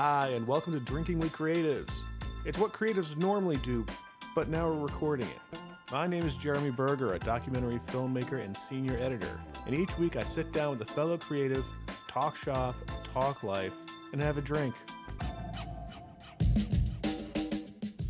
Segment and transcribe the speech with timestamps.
[0.00, 2.04] Hi, and welcome to Drinking with Creatives.
[2.44, 3.84] It's what creatives normally do,
[4.32, 5.60] but now we're recording it.
[5.90, 10.22] My name is Jeremy Berger, a documentary filmmaker and senior editor, and each week I
[10.22, 11.66] sit down with a fellow creative,
[12.06, 12.76] talk shop,
[13.12, 13.74] talk life,
[14.12, 14.72] and have a drink.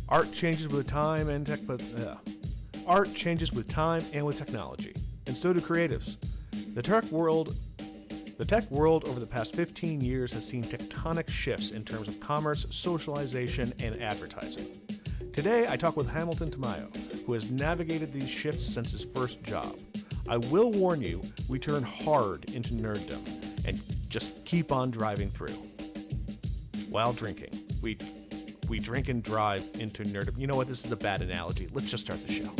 [0.09, 2.13] Art changes with time and tech, but uh,
[2.85, 4.95] art changes with time and with technology,
[5.25, 6.17] and so do creatives.
[6.75, 7.55] The tech world
[8.39, 12.21] the tech world over the past 15 years has seen tectonic shifts in terms of
[12.21, 14.79] commerce, socialization, and advertising.
[15.33, 16.87] Today, I talk with Hamilton Tamayo,
[17.25, 19.77] who has navigated these shifts since his first job.
[20.29, 23.27] I will warn you, we turn hard into nerddom
[23.65, 25.57] and just keep on driving through.
[26.89, 27.97] While drinking, we
[28.69, 30.39] we drink and drive into nerddom.
[30.39, 30.69] You know what?
[30.69, 31.67] This is a bad analogy.
[31.73, 32.53] Let's just start the show.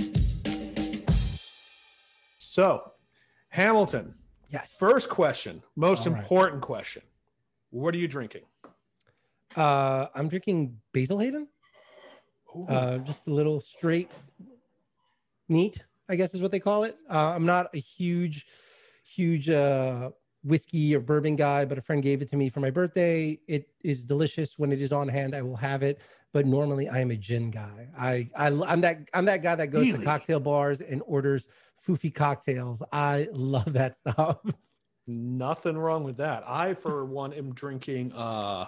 [2.37, 2.91] So,
[3.47, 4.15] Hamilton,
[4.49, 4.73] Yes.
[4.79, 6.21] First question, most All right.
[6.21, 7.03] important question.
[7.69, 8.41] What are you drinking?
[9.55, 11.47] Uh, I'm drinking Basil Hayden.
[12.67, 14.09] Uh, just a little straight,
[15.47, 16.97] neat, I guess is what they call it.
[17.09, 18.47] Uh, I'm not a huge,
[19.03, 20.09] huge uh,
[20.43, 23.39] whiskey or bourbon guy, but a friend gave it to me for my birthday.
[23.47, 25.35] It is delicious when it is on hand.
[25.35, 25.99] I will have it,
[26.33, 27.89] but normally I am a gin guy.
[27.95, 29.99] I, I I'm that I'm that guy that goes Really?
[29.99, 31.47] to cocktail bars and orders
[31.89, 32.83] foofy cocktails.
[32.91, 34.37] I love that stuff.
[35.07, 36.43] Nothing wrong with that.
[36.47, 38.67] I, for one, am drinking uh,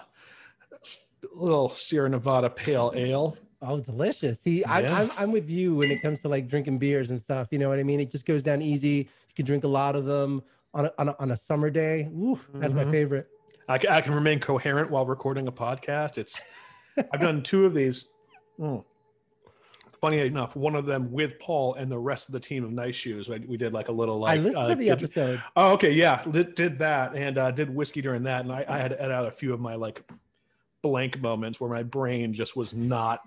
[1.34, 3.36] little Sierra Nevada Pale Ale.
[3.60, 4.40] Oh, delicious.
[4.40, 4.98] See, I, Yeah.
[5.02, 7.48] I'm, I'm with you when it comes to like drinking beers and stuff.
[7.52, 8.00] You know what I mean?
[8.00, 8.88] It just goes down easy.
[9.28, 10.42] You can drink a lot of them
[10.74, 12.08] on a, on a, on a summer day.
[12.10, 12.90] Woo, that's my Mhm.
[12.90, 13.28] favorite.
[13.68, 16.18] I, I can remain coherent while recording a podcast.
[16.18, 16.42] It's
[17.12, 18.06] I've done two of these.
[18.58, 18.84] Mm.
[20.02, 22.96] Funny enough, one of them with Paul and the rest of the team of Nice
[22.96, 23.28] Shoes.
[23.28, 24.40] We, we did like a little like.
[24.40, 25.42] I listened uh, to the did- episode.
[25.54, 28.78] Oh, okay, yeah, did, did that and uh, did whiskey during that, and I, I
[28.78, 30.02] had to edit out a few of my like
[30.82, 33.20] blank moments where my brain just was not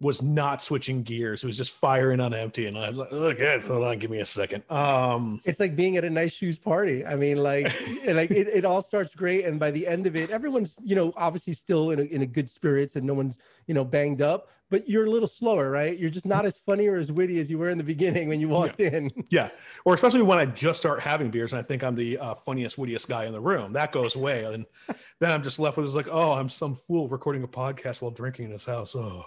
[0.00, 1.44] was not switching gears.
[1.44, 4.20] It was just firing on empty, and I was like, "Okay, hold on, give me
[4.20, 4.62] a second.
[4.70, 7.04] Um, It's like being at a nice shoes party.
[7.04, 7.66] I mean, like,
[8.06, 11.12] like it, it all starts great, and by the end of it, everyone's you know
[11.16, 14.48] obviously still in a, in a good spirits, and no one's you know banged up.
[14.70, 15.98] But you're a little slower, right?
[15.98, 18.40] You're just not as funny or as witty as you were in the beginning when
[18.40, 19.10] you walked in.
[19.28, 19.50] yeah,
[19.84, 22.78] or especially when I just start having beers and I think I'm the uh, funniest,
[22.78, 23.72] wittiest guy in the room.
[23.72, 24.64] That goes away, and
[25.18, 28.12] then I'm just left with this like, oh, I'm some fool recording a podcast while
[28.12, 28.94] drinking in his house.
[28.94, 29.26] Oh.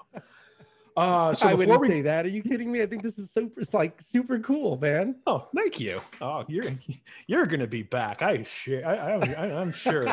[0.96, 2.26] Uh, so I wouldn't we say that.
[2.26, 2.82] Are you kidding me?
[2.82, 5.16] I think this is super, it's like super cool, man.
[5.26, 6.00] Oh, thank you.
[6.22, 6.72] Oh, you're
[7.28, 8.22] you're gonna be back.
[8.22, 8.86] I sure.
[8.86, 10.06] I, I, I I'm sure.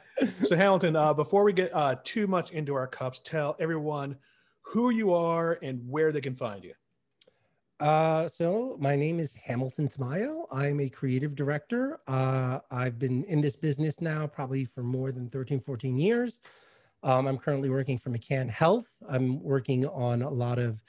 [0.44, 4.16] so Hamilton, uh, before we get uh, too much into our cups, tell everyone
[4.60, 6.74] who you are and where they can find you.
[7.80, 10.46] Uh, so my name is Hamilton Tamayo.
[10.50, 12.00] I'm a creative director.
[12.08, 16.40] Uh, I've been in this business now probably for more than 13, 14 years.
[17.02, 18.88] Um, I'm currently working for McCann Health.
[19.08, 20.82] I'm working on a lot of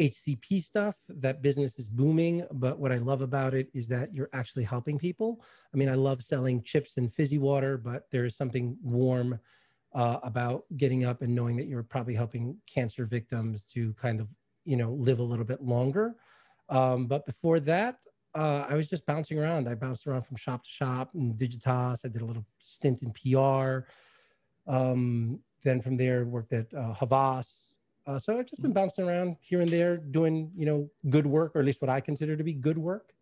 [0.00, 0.96] HCP stuff.
[1.08, 4.98] That business is booming, but what I love about it is that you're actually helping
[4.98, 5.42] people.
[5.72, 9.38] I mean, I love selling chips and fizzy water, but there is something warm
[9.94, 14.28] uh, about getting up and knowing that you're probably helping cancer victims to kind of,
[14.64, 16.16] you know, live a little bit longer.
[16.68, 17.98] Um, but before that,
[18.34, 19.68] uh, I was just bouncing around.
[19.68, 22.04] I bounced around from shop to shop in Digitas.
[22.04, 23.86] I did a little stint in PR.
[24.66, 27.74] Um, then from there, worked at uh, Havas.
[28.06, 31.56] Uh, so I've just been bouncing around here and there, doing you know good work,
[31.56, 33.12] or at least what I consider to be good work.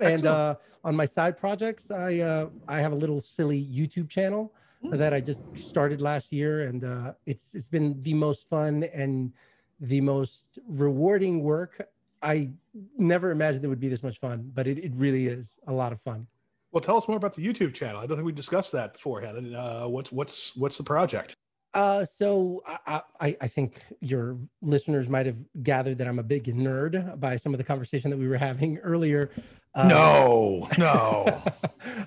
[0.00, 4.52] And uh, on my side projects, I uh, I have a little silly YouTube channel
[4.84, 4.98] Mm.
[4.98, 9.32] that I just started last year, and uh, it's it's been the most fun and
[9.80, 11.88] the most rewarding work.
[12.22, 12.50] I
[12.98, 15.92] never imagined it would be this much fun, but it, it really is a lot
[15.92, 16.26] of fun.
[16.72, 18.00] Well, tell us more about the YouTube channel.
[18.00, 19.54] I don't think we discussed that beforehand.
[19.54, 21.34] Uh, what's what's what's the project?
[21.74, 26.44] Uh, so I, I, I think your listeners might have gathered that I'm a big
[26.44, 29.30] nerd by some of the conversation that we were having earlier.
[29.74, 31.42] Uh, no, no.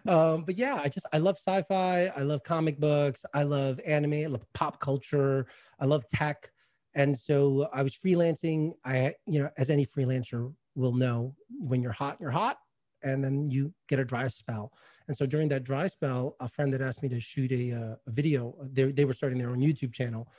[0.07, 2.05] um, but yeah, I just I love sci-fi.
[2.15, 3.25] I love comic books.
[3.33, 4.13] I love anime.
[4.13, 5.47] I love pop culture.
[5.79, 6.49] I love tech.
[6.95, 8.71] And so I was freelancing.
[8.85, 12.57] I, you know, as any freelancer will know, when you're hot, you're hot,
[13.03, 14.73] and then you get a dry spell.
[15.07, 17.95] And so during that dry spell, a friend that asked me to shoot a, uh,
[18.07, 18.55] a video.
[18.63, 20.31] They, they were starting their own YouTube channel.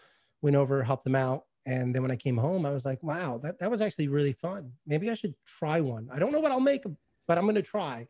[0.42, 3.38] Went over, helped them out, and then when I came home, I was like, "Wow,
[3.38, 4.72] that that was actually really fun.
[4.86, 6.08] Maybe I should try one.
[6.12, 6.84] I don't know what I'll make,
[7.26, 8.06] but I'm going to try."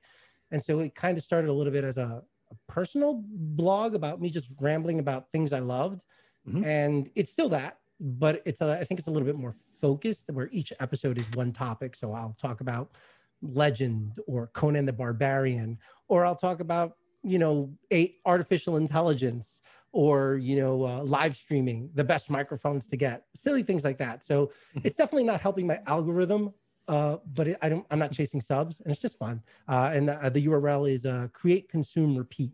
[0.51, 4.21] And so it kind of started a little bit as a, a personal blog about
[4.21, 6.05] me just rambling about things I loved,
[6.47, 6.65] Mhm.
[6.65, 10.29] and it's still that, but it's a, I think it's a little bit more focused,
[10.31, 11.97] where each episode is one topic.
[11.97, 12.93] So I'll talk about
[13.43, 16.93] legend or Conan the Barbarian, or I'll talk about
[17.23, 19.61] you know a artificial intelligence
[19.93, 24.23] or you know uh, live streaming the best microphones to get silly things like that
[24.23, 24.87] so Mm-hmm.
[24.87, 26.53] it's definitely not helping my algorithm
[26.87, 30.11] uh, but it, i don't i'm not chasing subs and it's just fun uh, and
[30.11, 32.53] uh, the url is uh, create consume repeat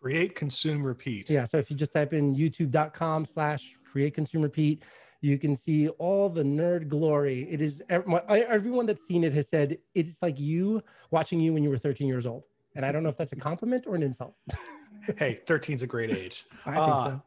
[0.00, 1.28] Create, consume, repeat.
[1.28, 4.84] yeah so if you just type in youtube.com slash create consume repeat
[5.20, 9.24] you can see all the nerd glory it is ev- my- I- everyone that's seen
[9.24, 12.84] it has said it's like you watching you when you were 13 years old and
[12.84, 14.34] i don't know if that's a compliment or an insult
[15.18, 16.46] Hey, 13's a great age.
[16.66, 17.20] i think Uh, so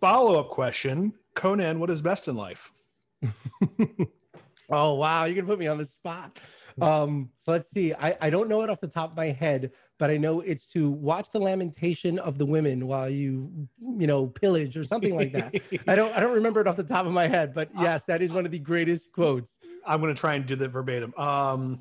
[0.00, 2.72] Follow up question Conan, what is best in life?
[4.68, 6.40] Oh wow, you're gonna put me on the spot.
[6.80, 7.94] Um, let's see.
[7.94, 10.66] I, I don't know it off the top of my head, but I know it's
[10.68, 13.50] to watch the lamentation of the women while you
[13.80, 15.54] you know pillage or something like that.
[15.88, 18.20] I don't I don't remember it off the top of my head, but yes, that
[18.22, 19.58] is one of the greatest quotes.
[19.86, 21.14] I'm going to try and do the verbatim.
[21.16, 21.80] Um,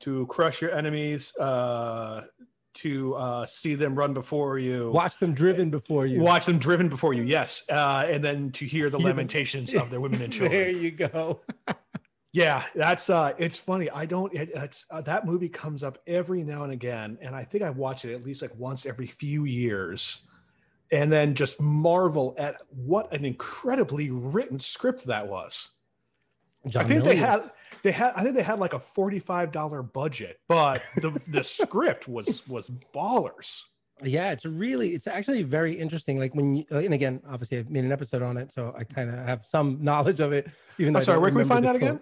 [0.00, 2.26] to crush your enemies, uh,
[2.74, 6.20] to uh, see them run before you, Watch them driven before you.
[6.20, 7.22] watch them driven before you.
[7.22, 10.52] Yes, uh, and then to hear the lamentations of their women and children.
[10.60, 11.40] there you go.
[12.36, 13.88] Yeah, that's uh, it's funny.
[13.88, 14.30] I don't.
[14.34, 17.70] It, it's uh, that movie comes up every now and again, and I think I
[17.70, 20.20] watch it at least like once every few years,
[20.92, 25.70] and then just marvel at what an incredibly written script that was.
[26.68, 27.40] John I think they had
[27.82, 32.06] they had I think they had like a forty-five dollar budget, but the the script
[32.06, 33.62] was was ballers.
[34.02, 36.18] Yeah, it's really, it's actually very interesting.
[36.18, 39.08] Like when you, and again, obviously I've made an episode on it, so I kind
[39.08, 40.50] of have some knowledge of it.
[40.76, 42.00] Even though I'm sorry, where can we find that the again?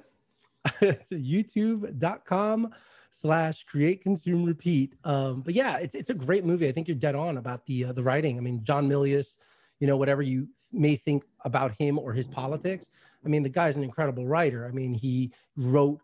[0.80, 2.72] it's youtube.com
[3.10, 4.94] slash create consume repeat.
[5.04, 6.68] Um but yeah it's it's a great movie.
[6.68, 8.38] I think you're dead on about the uh, the writing.
[8.38, 9.38] I mean john milius
[9.80, 12.88] you know whatever you may think about him or his politics
[13.24, 14.66] i mean the guy's an incredible writer.
[14.66, 16.00] I mean he wrote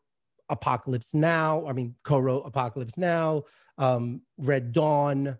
[0.49, 3.45] apocalypse now i mean co-wrote apocalypse now
[3.79, 5.39] um red dawn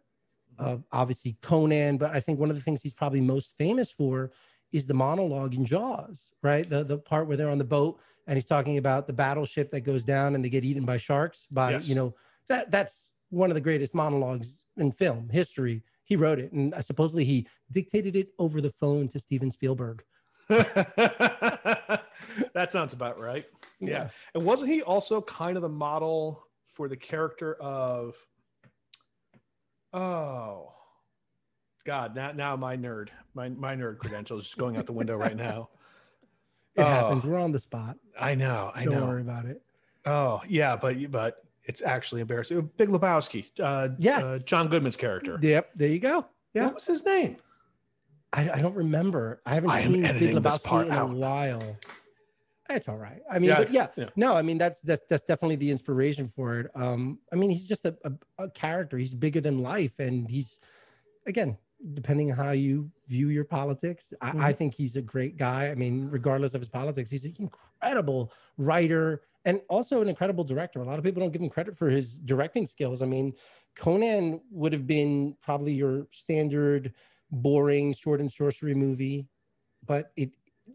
[0.59, 1.99] uh, obviously conan.
[1.99, 4.31] But i think one of the things he's probably most famous for
[4.73, 6.69] is the monologue in Jaws, right?
[6.69, 9.81] The the part where they're on the boat and he's talking about the battleship that
[9.81, 11.47] goes down and they get eaten by sharks.
[11.51, 11.89] By Yes.
[11.89, 12.15] you know
[12.49, 15.83] that that's one of the greatest monologues in film history.
[16.05, 20.03] He wrote it, and uh, supposedly he dictated it over the phone to Steven Spielberg.
[20.49, 22.03] that
[22.69, 23.47] sounds about right.
[23.79, 24.09] Yeah.
[24.35, 28.17] And wasn't he also kind of the model for the character of
[29.93, 30.73] oh
[31.85, 35.37] God, now now my nerd, my my nerd credentials is going out the window right
[35.37, 35.71] now.
[36.77, 36.85] it Oh.
[36.85, 37.25] happens.
[37.25, 37.97] We're on the spot.
[38.19, 38.93] I know, I know.
[38.93, 39.63] Don't worry about it.
[40.07, 42.71] Oh yeah, but but it's actually embarrassing.
[42.77, 44.23] Big Lebowski, uh, Yes.
[44.23, 45.39] uh, John Goodman's character.
[45.41, 46.27] Yep, there you go.
[46.55, 47.37] Yeah, What was his name?
[48.33, 49.41] I, I don't remember.
[49.47, 51.11] I haven't I seen Big Lebowski in out.
[51.11, 51.77] a while.
[52.69, 53.21] It's all right.
[53.31, 54.09] I mean, Yeah, but yeah, yeah.
[54.17, 56.71] no, I mean that's that's that's definitely the inspiration for it.
[56.75, 58.97] Um, I mean, he's just a, a, a character.
[58.97, 60.61] He's bigger than life, and he's
[61.27, 61.59] again,
[61.95, 64.41] depending on how you view your politics, I, Mm-hmm.
[64.41, 65.69] I think he's a great guy.
[65.69, 70.81] I mean, regardless of his politics, he's an incredible writer and also an incredible director.
[70.81, 73.01] A lot of people don't give him credit for his directing skills.
[73.03, 73.33] I mean,
[73.75, 76.93] Conan would have been probably your standard
[77.31, 79.29] boring sword and sorcery movie,
[79.87, 80.31] but it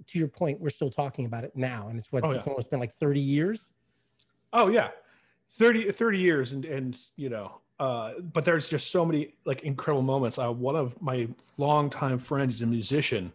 [0.07, 1.87] to your point, we're still talking about it now.
[1.87, 3.69] And it's what Oh, it's almost been like 30 years.
[4.51, 4.89] Oh yeah,
[5.51, 10.01] 30, 30 years and and you know, uh, but there's just so many like incredible
[10.01, 10.37] moments.
[10.37, 11.27] Uh, one of my
[11.57, 13.31] longtime friends is a musician,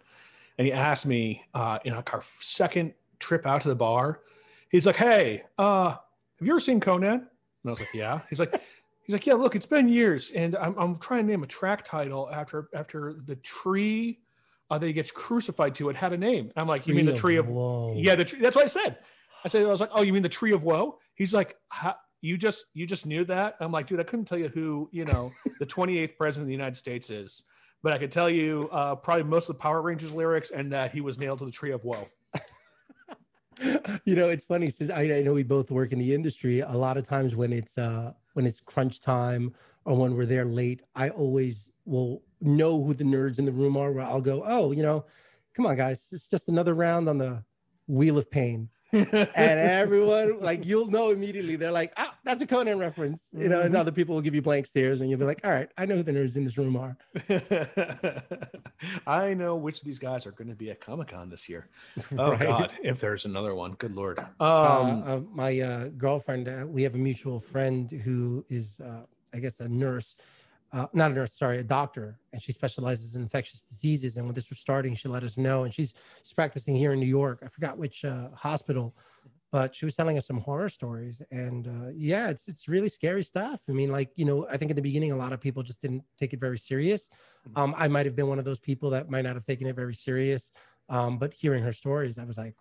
[0.58, 4.20] and he asked me uh, in like our second trip out to the bar,
[4.70, 6.00] he's like, "Hey, uh, have
[6.40, 7.28] you ever seen Conan?" And
[7.66, 8.60] I was like, "Yeah." He's like.
[9.02, 9.34] He's like, yeah.
[9.34, 13.14] Look, it's been years, and I'm, I'm trying to name a track title after after
[13.14, 14.20] the tree
[14.70, 15.88] uh, that he gets crucified to.
[15.88, 16.52] It had a name.
[16.56, 17.94] I'm like, you mean the tree of Whoa.
[17.96, 18.38] yeah, the tree.
[18.40, 18.98] That's what I said.
[19.44, 21.00] I said I was like, oh, you mean the tree of woe?
[21.14, 23.56] He's like, "How- you just you just knew that?
[23.60, 26.52] I'm like, dude, I couldn't tell you who you know the 28th president of the
[26.52, 27.44] United States is,
[27.82, 30.92] but I could tell you uh, probably most of the Power Rangers lyrics and that
[30.92, 32.08] he was nailed to the tree of woe.
[34.04, 36.72] you know it's funny since I, I know we both work in the industry a
[36.72, 39.52] lot of times when it's uh when it's crunch time
[39.84, 43.76] or when we're there late i always will know who the nerds in the room
[43.76, 45.04] are where i'll go oh you know
[45.54, 47.44] come on guys it's just another round on the
[47.86, 49.06] wheel of pain and
[49.36, 53.74] everyone like you'll know immediately they're like ah that's a conan reference you know and
[53.74, 53.78] Mhm.
[53.78, 55.96] other people will give you blank stares and you'll be like all right i know
[55.96, 56.96] who the nerds in this room are
[59.06, 61.68] I know which of these guys are going to be at Comic Con this year.
[62.18, 62.40] Oh Right?
[62.40, 64.18] God, if there's another one, good lord.
[64.18, 69.02] Um, uh, uh, my uh, girlfriend, uh, we have a mutual friend who is, uh,
[69.34, 70.16] I guess, a nurse,
[70.72, 74.16] uh, not a nurse, sorry, a doctor, and she specializes in infectious diseases.
[74.16, 77.00] And when this was starting, she let us know, and she's she's practicing here in
[77.00, 77.40] New York.
[77.44, 78.94] I forgot which uh, hospital,
[79.52, 83.22] but she was telling us some horror stories and uh, yeah it's it's really scary
[83.22, 85.62] stuff i mean like you know i think in the beginning a lot of people
[85.62, 87.08] just didn't take it very serious
[87.48, 87.58] Mhm.
[87.60, 89.74] um, i might have been one of those people that might not have taken it
[89.74, 90.52] very serious
[90.90, 92.54] um, but hearing her stories i was like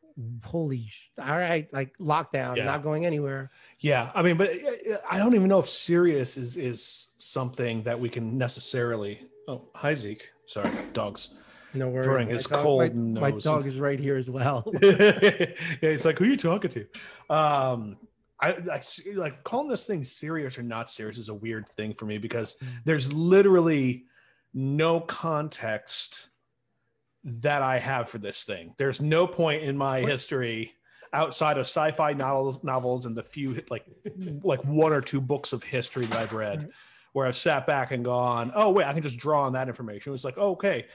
[0.44, 2.66] holy sh- all right like lockdown Yeah.
[2.66, 6.58] not going anywhere Yeah, I mean, but uh, I don't even know if serious is
[6.58, 9.22] is something that we can necessarily.
[9.48, 10.30] Oh, hi Zeke.
[10.46, 11.36] Sorry, dogs.
[11.74, 14.64] no worries Throwing My his dog- cold my, my dog is right here as well
[14.84, 16.82] yeah, it's like who are you talking to?
[17.34, 17.96] Um,
[18.42, 18.82] I, I
[19.16, 22.56] like calling this thing serious or not serious is a weird thing for me because
[22.56, 22.68] Mm.
[22.86, 24.06] there's literally
[24.54, 26.29] no context
[27.24, 28.74] that I have for this thing.
[28.78, 30.74] There's no point in my history
[31.12, 33.86] outside of sci-fi novels, novels and the few like
[34.44, 36.70] like one or two books of history that I've read Right.
[37.14, 40.14] where I've sat back and gone, oh wait, I can just draw on that information.
[40.14, 40.86] It's like, okay,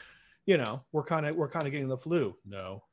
[0.47, 2.37] you know, we're kind of we're kind of getting the flu.
[2.47, 2.85] No.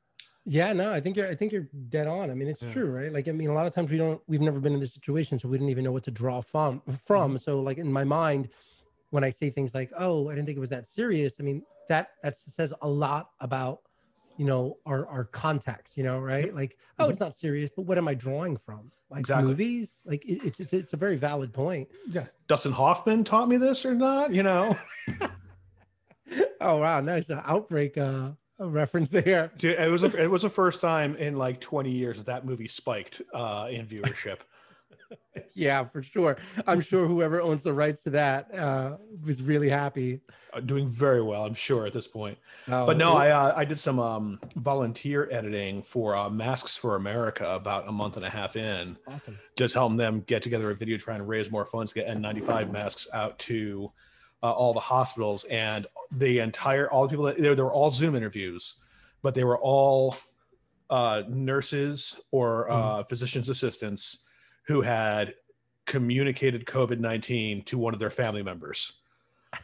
[0.44, 2.28] Yeah, no, I think you're I think you're dead on.
[2.30, 2.72] I mean, it's Yeah.
[2.72, 3.12] true, right?
[3.12, 5.38] Like I mean, a lot of times we don't we've never been in this situation,
[5.38, 7.30] so we didn't even know what to draw from from.
[7.30, 7.36] Mm-hmm.
[7.38, 8.48] So like in my mind,
[9.10, 11.62] when I say things like, "Oh, I didn't think it was that serious," I mean,
[11.88, 13.80] that that says a lot about
[14.36, 16.54] you know our our context, you know, right?
[16.54, 18.90] Like, oh, it's not serious, but what am I drawing from?
[19.10, 19.48] Like Exactly.
[19.48, 20.00] movies?
[20.04, 21.88] Like it, it's, it's it's a very valid point.
[22.08, 22.26] Yeah.
[22.48, 24.76] Dustin Hoffman taught me this or not, you know.
[26.60, 29.50] Oh wow, nice uh, outbreak uh reference there.
[29.58, 32.44] Dude, it was a, it was the first time in like 20 years that that
[32.46, 34.38] movie spiked uh, in viewership.
[35.54, 36.38] Yeah, for sure.
[36.66, 40.20] I'm sure whoever owns the rights to that uh was really happy.
[40.52, 42.38] Uh, doing very well, I'm sure at this point.
[42.68, 46.96] Oh, But no, I uh, I did some um, volunteer editing for uh, Masks for
[46.96, 49.38] America about a month and a half in, awesome.
[49.56, 52.70] just helping them get together a video trying to raise more funds to get N95
[52.70, 53.90] masks out to
[54.42, 57.90] uh, all the hospitals and the entire all the people that they, they were all
[57.90, 58.76] Zoom interviews,
[59.22, 60.16] but they were all
[60.90, 64.24] uh, nurses or uh, physicians assistants
[64.66, 65.34] who had
[65.86, 68.94] communicated COVID 19 to one of their family members.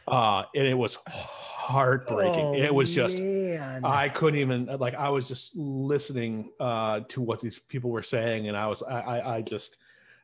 [0.07, 2.45] Uh, and it was heartbreaking.
[2.45, 3.83] Oh, it was just man.
[3.83, 8.47] I couldn't even like I was just listening uh to what these people were saying
[8.47, 9.77] and I was I I, I just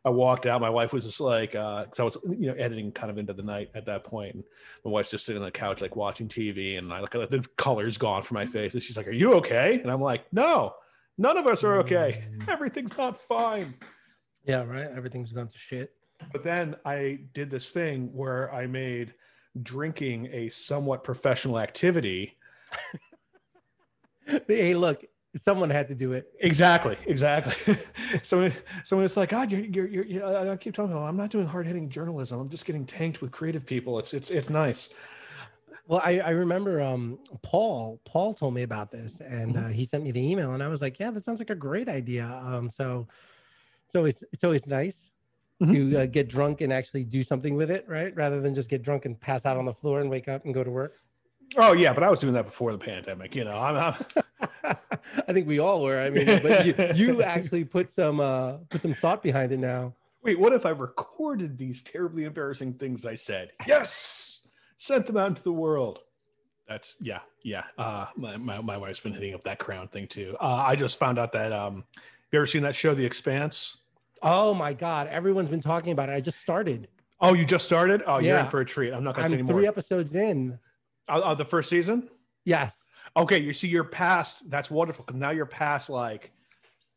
[0.04, 0.62] I walked out.
[0.62, 3.34] My wife was just like uh because I was you know editing kind of into
[3.34, 4.36] the night at that point.
[4.36, 4.44] And
[4.84, 7.44] my wife's just sitting on the couch like watching TV and I look at the
[7.58, 9.80] color's gone from my face and she's like, Are you okay?
[9.82, 10.76] And I'm like, No,
[11.18, 12.24] none of us are okay.
[12.38, 12.50] Mm.
[12.50, 13.74] Everything's not fine.
[14.46, 14.88] Yeah, right.
[14.96, 15.94] Everything's gone to shit.
[16.32, 19.14] But then I did this thing where I made
[19.62, 22.38] drinking a somewhat professional activity.
[24.48, 25.04] hey, look,
[25.36, 26.32] someone had to do it.
[26.40, 27.76] Exactly, exactly.
[28.24, 28.50] so,
[28.84, 31.48] so it's like, God, you're, you're, you're, you're I keep telling them, I'm not doing
[31.48, 32.40] hard hitting journalism.
[32.40, 34.00] I'm just getting tanked with creative people.
[34.00, 34.94] It's, it's, it's nice.
[35.88, 40.04] Well, I, I remember um Paul Paul told me about this and uh, he sent
[40.04, 42.26] me the email and I was like, yeah, that sounds like a great idea.
[42.44, 43.08] Um, so
[43.88, 45.12] it's always it's always nice
[45.64, 48.16] to uh, get drunk and actually do something with it, right?
[48.16, 50.54] Rather than just get drunk and pass out on the floor and wake up and
[50.54, 50.94] go to work.
[51.58, 53.36] Oh yeah, but I was doing that before the pandemic.
[53.36, 53.96] You know, I'm, I'm
[55.28, 56.00] I think we all were.
[56.00, 59.94] I mean, but you, you actually put some uh put some thought behind it now.
[60.24, 60.40] wait.
[60.40, 63.52] What if I recorded these terribly embarrassing things I said?
[63.68, 64.42] Yes,
[64.78, 66.00] sent them out into the world.
[66.68, 67.66] That's yeah, yeah.
[67.78, 70.36] Uh, my, my my wife's been hitting up that crown thing too.
[70.42, 71.84] Uh, I just found out that um,
[72.36, 73.78] you ever seen that show, The Expanse?
[74.22, 76.14] Oh my god, everyone's been talking about it.
[76.14, 76.88] I just started.
[77.22, 78.04] Oh, you just started?
[78.06, 78.50] Oh, you're in Yeah.
[78.50, 78.92] for a treat.
[78.94, 79.60] I'm not gonna say I'm anymore.
[79.62, 80.60] three episodes in.
[81.08, 82.10] Uh, uh, the first season?
[82.44, 82.76] Yes.
[83.16, 84.50] Okay, you see, you're past.
[84.50, 85.06] That's wonderful.
[85.14, 86.32] now you're past like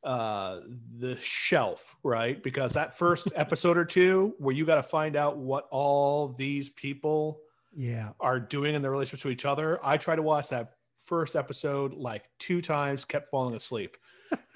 [0.04, 0.60] uh
[0.98, 2.42] the shelf, right?
[2.42, 6.70] Because that first episode or two, where you got to find out what all these
[6.70, 7.40] people
[7.76, 8.10] Yeah.
[8.20, 9.78] are doing in their relationship to each other.
[9.84, 13.96] I tried to watch that first episode like two times, kept falling asleep.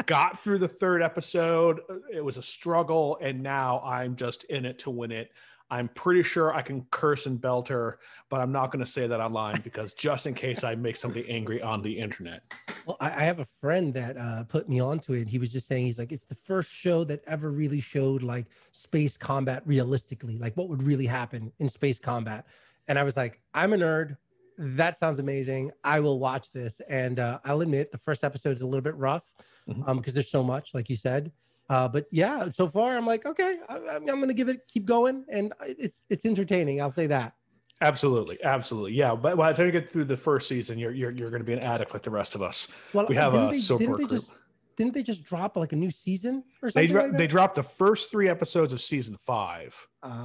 [0.06, 1.80] Got through the third episode.
[2.12, 5.30] It was a struggle, and now I'm just in it to win it.
[5.72, 7.94] I'm pretty sure I can curse and belter,
[8.28, 11.26] but I'm not going to say that online because just in case I make somebody
[11.30, 12.42] angry on the internet.
[12.84, 15.28] Well, I, I have a friend that uh, put me onto it.
[15.28, 18.48] He was just saying he's like, it's the first show that ever really showed like
[18.72, 22.46] space combat realistically, like what would really happen in space combat.
[22.86, 24.18] And I was like, I'm a nerd.
[24.59, 25.71] That sounds amazing.
[25.85, 26.80] I will watch this.
[26.88, 29.25] And uh, I'll admit the first episode is a little bit rough
[29.68, 29.88] Mhm.
[29.88, 31.32] um, because there's so much, like you said.
[31.71, 34.85] Uh, but yeah, so far I'm like, okay, I, I'm, I'm gonna give it, keep
[34.85, 36.80] going, and it's it's entertaining.
[36.82, 37.35] I'll say that.
[37.80, 39.14] Absolutely, absolutely, yeah.
[39.14, 41.47] But by the time you get through the first season, you're you're, you're going to
[41.47, 42.68] be an addict like the rest of us.
[42.92, 44.11] Well, We have a they, support didn't group.
[44.11, 44.30] just
[44.76, 46.92] didn't they just drop like a new season or They something?
[46.92, 49.75] dro- like they dropped the first three episodes of season five.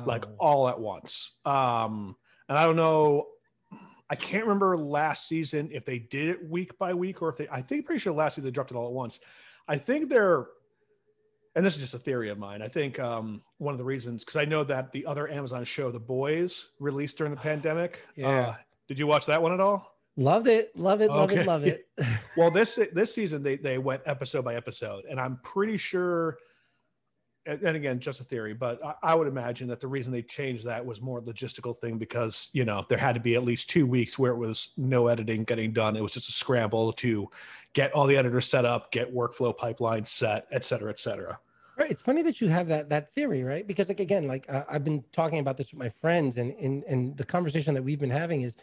[0.05, 0.35] like Oh.
[0.39, 1.37] all at once.
[1.45, 2.15] Um,
[2.49, 3.27] and I don't know,
[4.09, 7.47] I can't remember last season if they did it week by week or if they,
[7.49, 9.19] I think pretty sure last season they dropped it all at once.
[9.67, 10.47] I think they're
[11.55, 12.61] and this is just a theory of mine.
[12.61, 15.89] I think um, one of the reasons, because I know that the other Amazon show,
[15.89, 18.05] The Boys, released during the pandemic.
[18.15, 18.29] Yeah.
[18.29, 18.55] Uh,
[18.87, 19.97] did you watch that one at all?
[20.17, 21.41] Loved it, love it, love Okay.
[21.41, 21.87] it, love it.
[22.35, 26.37] Well, this this season they they went episode by episode, and I'm pretty sure.
[27.47, 30.21] And and again, just a theory, but I, I would imagine that the reason they
[30.21, 33.69] changed that was more logistical thing because you know there had to be at least
[33.69, 35.95] two weeks where it was no editing getting done.
[35.95, 37.29] It was just a scramble to
[37.73, 41.39] get all the editors set up, get workflow pipelines set, et cetera, et cetera.
[41.77, 41.91] Right.
[41.91, 43.65] It's funny that you have that that theory, right?
[43.65, 46.83] Because like again, like uh, I've been talking about this with my friends, and and
[46.85, 48.55] and the conversation that we've been having is,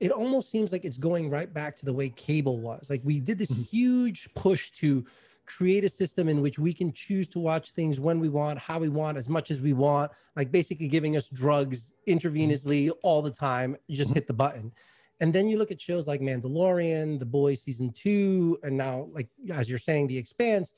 [0.00, 2.88] it almost seems like it's going right back to the way cable was.
[2.88, 3.66] Like we did this Mhm.
[3.68, 5.04] huge push to
[5.46, 8.78] create a system in which we can choose to watch things when we want, how
[8.78, 13.30] we want, as much as we want, like basically giving us drugs intravenously all the
[13.30, 13.76] time.
[13.86, 14.14] You just Mhm.
[14.14, 14.72] hit the button.
[15.20, 19.28] And then you look at shows like Mandalorian, The Boys season two, and now, like
[19.52, 20.74] as you're saying, The Expanse.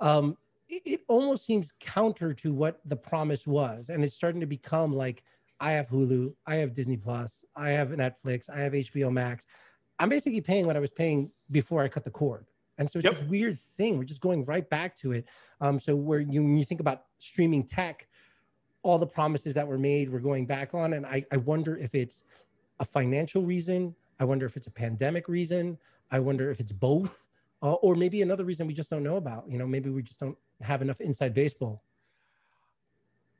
[0.00, 0.36] Um,
[0.68, 4.94] it, it almost seems counter to what the promise was, and it's starting to become
[4.94, 5.22] like
[5.60, 9.46] I have Hulu, I have Disney Plus, I have Netflix, I have HBO Max.
[9.98, 12.46] I'm basically paying what I was paying before I cut the cord.
[12.78, 13.14] And so it's Yep.
[13.14, 13.98] this weird thing.
[13.98, 15.26] We're just going right back to it.
[15.60, 18.08] Um, so where you when you think about streaming tech,
[18.82, 20.94] all the promises that were made, we're going back on.
[20.94, 22.22] And I, I wonder if it's
[22.80, 23.94] a financial reason.
[24.18, 25.78] I wonder if it's a pandemic reason.
[26.10, 27.26] I wonder if it's both,
[27.62, 29.44] uh, or maybe another reason we just don't know about.
[29.48, 31.82] You know, maybe we just don't have enough inside baseball.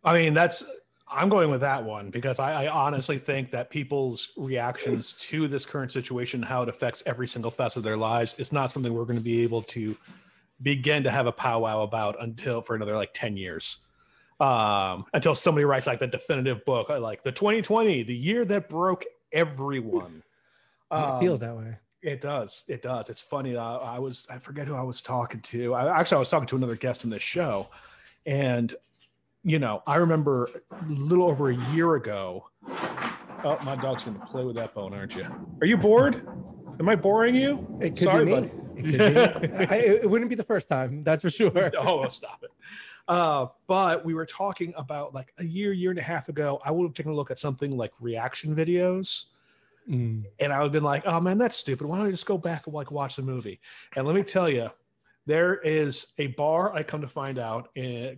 [0.05, 0.65] I mean, that's
[1.15, 5.67] I'm going with that one because I, I honestly think that people's reactions to this
[5.67, 9.05] current situation, how it affects every single facet of their lives, is not something we're
[9.05, 9.97] going to be able to
[10.63, 13.79] begin to have a powwow about until for another like 10 years.
[14.41, 18.69] Um, until somebody writes like the definitive book, uh, like the 2020, the year that
[18.69, 20.23] broke everyone.
[20.91, 21.77] it feels Um, that way.
[22.03, 22.65] it does.
[22.69, 23.09] It does.
[23.09, 23.55] It's funny.
[23.57, 25.75] Uh, I was, I forget who I was talking to.
[25.75, 27.69] I actually, I was talking to another guest in this show.
[28.27, 28.75] And,
[29.45, 32.49] you know, I remember a little over a year ago.
[33.45, 35.27] Oh, my dog's going to play with that bone, aren't you?
[35.61, 36.27] Are you bored?
[36.79, 37.67] Am I boring you?
[37.81, 38.41] It could Sorry, be me.
[38.41, 38.51] buddy.
[38.77, 39.67] It, could be.
[39.67, 41.73] I, it wouldn't be the first time, that's for sure.
[41.79, 42.51] oh, stop it.
[43.09, 46.61] Uh, but we were talking about like a year, year and a half ago.
[46.65, 49.25] I would have taken a look at something like reaction videos.
[49.91, 50.23] Mm.
[50.39, 51.89] and I would have been like, "Oh man, that's stupid.
[51.89, 53.61] Why don't I just go back and like watch the movie?"
[53.97, 54.71] And let me tell you,
[55.27, 57.69] there is a bar I come to find out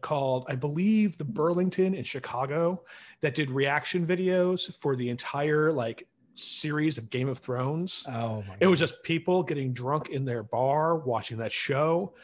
[0.01, 2.83] called, I believe, the Burlington in Chicago,
[3.21, 8.07] that did reaction videos for the entire like series of Game of Thrones.
[8.09, 12.15] Oh my It was just people getting drunk in their bar watching that show.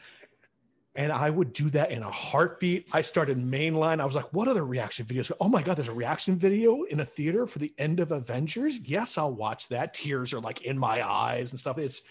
[0.97, 2.89] And I would do that in a heartbeat.
[2.93, 4.01] I started mainline.
[4.01, 5.31] I was like, what other reaction videos?
[5.41, 8.81] Oh my God, there's a reaction video in a theater for the end of Avengers.
[8.81, 9.95] Yes, I'll watch that.
[9.95, 11.79] Tears are like in my eyes and stuff.
[11.79, 12.03] It's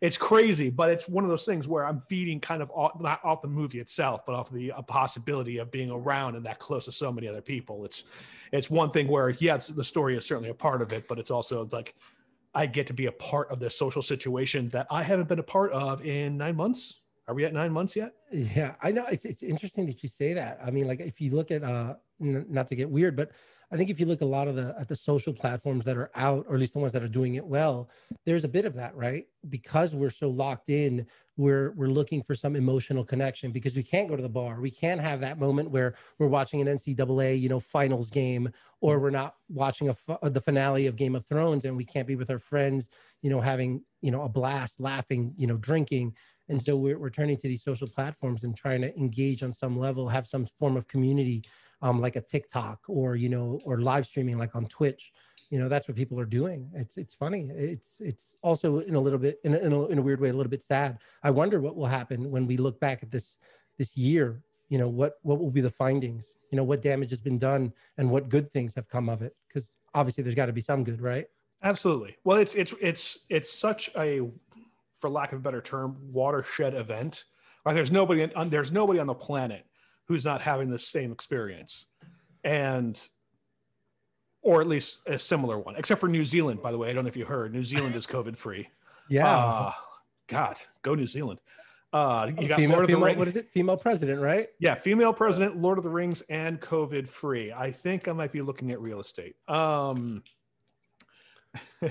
[0.00, 3.24] it's crazy, but it's one of those things where I'm feeding kind of off, not
[3.24, 6.84] off the movie itself, but off the a possibility of being around and that close
[6.84, 7.84] to so many other people.
[7.84, 8.04] It's
[8.52, 11.30] it's one thing where yes, the story is certainly a part of it, but it's
[11.30, 11.94] also it's like
[12.54, 15.44] I get to be a part of this social situation that I haven't been a
[15.44, 17.00] part of in nine months.
[17.28, 18.12] Are we at nine months yet?
[18.30, 19.04] Yeah, I know.
[19.06, 20.60] It's it's interesting that you say that.
[20.64, 23.32] I mean, like if you look at uh, n- not to get weird, but
[23.72, 26.10] I think if you look a lot of the at the social platforms that are
[26.14, 27.90] out, or at least the ones that are doing it well,
[28.24, 29.24] there's a bit of that, right?
[29.48, 31.04] Because we're so locked in,
[31.36, 34.60] we're we're looking for some emotional connection because we can't go to the bar.
[34.60, 38.50] We can't have that moment where we're watching an NCAA, you know, finals game,
[38.80, 41.84] or we're not watching a f- uh, the finale of Game of Thrones, and we
[41.84, 42.88] can't be with our friends,
[43.22, 46.14] you know, having you know a blast, laughing, you know, drinking.
[46.48, 49.76] And so we're, we're turning to these social platforms and trying to engage on some
[49.76, 51.42] level, have some form of community,
[51.82, 55.12] um, like a TikTok or, you know, or live streaming like on Twitch.
[55.50, 56.70] You know, that's what people are doing.
[56.74, 57.48] It's, it's funny.
[57.54, 60.30] It's, it's also in a little bit, in a, in a, in a weird way,
[60.30, 60.98] a little bit sad.
[61.22, 63.36] I wonder what will happen when we look back at this,
[63.78, 67.20] this year, you know, what, what will be the findings, you know, what damage has
[67.20, 69.36] been done and what good things have come of it.
[69.52, 71.26] Cause obviously there's got to be some good, right?
[71.62, 72.16] Absolutely.
[72.24, 74.20] Well, it's it's it's it's such a,
[75.00, 77.24] for lack of a better term, watershed event.
[77.64, 79.64] Like there's nobody on there's nobody on the planet
[80.06, 81.86] who's not having the same experience,
[82.44, 83.00] and
[84.42, 86.62] or at least a similar one, except for New Zealand.
[86.62, 88.68] By the way, I don't know if you heard, New Zealand is COVID free.
[89.08, 89.28] Yeah.
[89.28, 89.72] Uh,
[90.26, 91.38] God, go New Zealand.
[91.92, 93.18] Uh, you got female, Lord of the Rings.
[93.18, 93.48] what is it?
[93.52, 94.48] Female president, right?
[94.58, 97.52] Yeah, female president, Lord of the Rings, and COVID free.
[97.52, 99.36] I think I might be looking at real estate.
[99.48, 100.24] Um,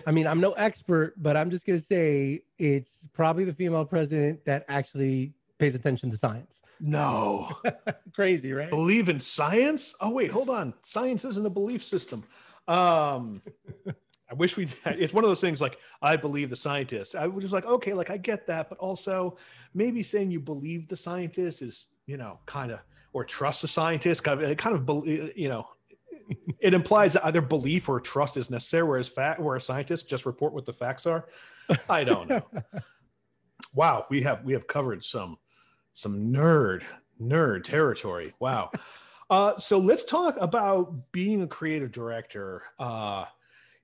[0.06, 3.86] I mean, I'm no expert, but I'm just going to say it's probably the female
[3.86, 6.62] president that actually pays attention to science.
[6.80, 7.50] No.
[8.14, 8.70] Crazy, right?
[8.70, 12.24] believe in science oh wait hold on science isn't a belief system
[12.68, 13.42] um
[14.30, 17.44] i wish we it's one of those things like i believe the scientists i was
[17.44, 19.38] just like okay like i get that but also
[19.74, 22.80] maybe saying you believe the scientists is you know, kind of,
[23.14, 25.68] or trust the scientists Kind of, it kind of, you know,
[26.60, 30.26] it implies that either belief or trust is necessary, whereas fact, where a scientist just
[30.26, 31.28] report what the facts are.
[31.90, 32.44] I don't know.
[33.74, 35.38] wow, we have we have covered some
[35.96, 36.84] some nerd
[37.20, 38.34] nerd territory.
[38.40, 38.70] Wow.
[39.28, 42.62] Uh, so let's talk about being a creative director.
[42.78, 43.26] Uh,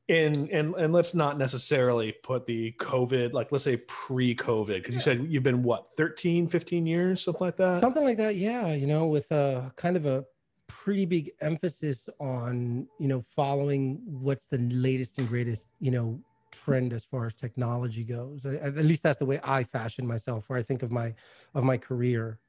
[0.09, 4.99] and and and let's not necessarily put the covid like let's say pre-covid because you
[4.99, 8.87] said you've been what 13 15 years something like that something like that yeah you
[8.87, 10.25] know with a kind of a
[10.67, 16.19] pretty big emphasis on you know following what's the latest and greatest you know
[16.51, 20.59] trend as far as technology goes at least that's the way i fashion myself where
[20.59, 21.13] i think of my
[21.53, 22.39] of my career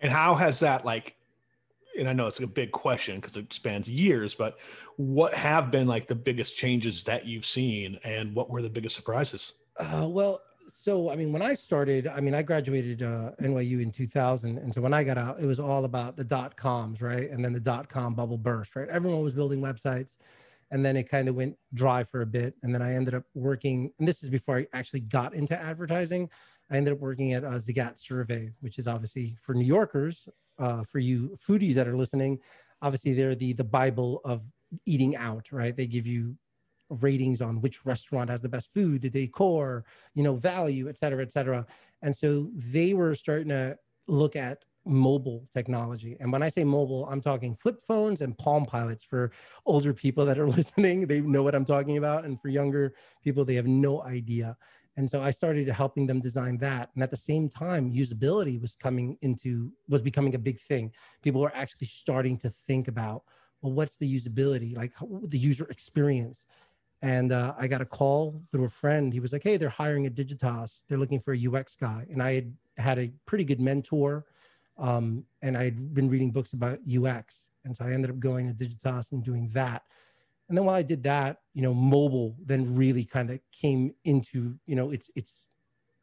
[0.00, 1.16] and how has that like
[1.98, 4.58] and I know it's a big question because it spans years, but
[4.96, 8.96] what have been like the biggest changes that you've seen and what were the biggest
[8.96, 9.54] surprises?
[9.76, 10.40] Uh, well,
[10.72, 14.72] so I mean, when I started, I mean, I graduated uh, NYU in 2000, and
[14.72, 17.28] so when I got out, it was all about the dot coms, right?
[17.28, 18.88] And then the dot com bubble burst, right?
[18.88, 20.16] Everyone was building websites,
[20.70, 23.24] and then it kind of went dry for a bit, and then I ended up
[23.34, 26.30] working, and this is before I actually got into advertising.
[26.70, 30.28] I ended up working at uh, Zagat Survey, which is obviously for New Yorkers,
[30.58, 32.38] uh, for you foodies that are listening.
[32.82, 34.42] Obviously, they're the the Bible of
[34.86, 35.76] eating out, right?
[35.76, 36.36] They give you
[36.88, 41.22] ratings on which restaurant has the best food, the decor, you know, value, et cetera,
[41.22, 41.66] et cetera.
[42.02, 43.76] And so they were starting to
[44.08, 46.16] look at mobile technology.
[46.20, 49.30] And when I say mobile, I'm talking flip phones and Palm Pilots for
[49.66, 51.06] older people that are listening.
[51.06, 52.24] They know what I'm talking about.
[52.24, 54.56] And for younger people, they have no idea.
[54.96, 56.90] And so I started helping them design that.
[56.94, 60.92] And at the same time, usability was coming into, was becoming a big thing.
[61.22, 63.22] People were actually starting to think about,
[63.62, 64.92] well, what's the usability, like
[65.24, 66.44] the user experience?
[67.02, 69.12] And uh, I got a call through a friend.
[69.12, 70.84] He was like, hey, they're hiring a Digitas.
[70.88, 72.06] They're looking for a UX guy.
[72.10, 74.26] And I had had a pretty good mentor.
[74.80, 77.50] Um, and I had been reading books about UX.
[77.64, 79.82] And so I ended up going to Digitas and doing that
[80.50, 84.58] and then while I did that, you know, mobile then really kind of came into,
[84.66, 85.46] you know, it's it's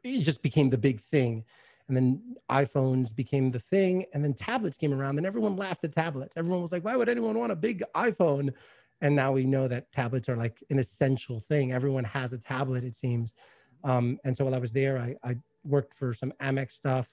[0.06, 1.44] it just became the big thing.
[1.88, 5.94] And then iPhones became the thing, and then tablets came around, and everyone laughed at
[5.94, 6.38] tablets.
[6.38, 8.54] Everyone was like, "Why would anyone want a big iPhone?"
[9.02, 11.74] And now we know that tablets are like an essential thing.
[11.74, 13.34] Everyone has a tablet, it seems.
[13.84, 15.36] Um, and so while I was there, I, I
[15.66, 17.10] worked for some Amex stuff.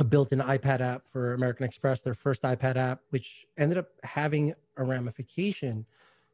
[0.00, 3.88] I built an iPad app for American Express, their first iPad app, which ended up
[4.02, 5.86] having a ramification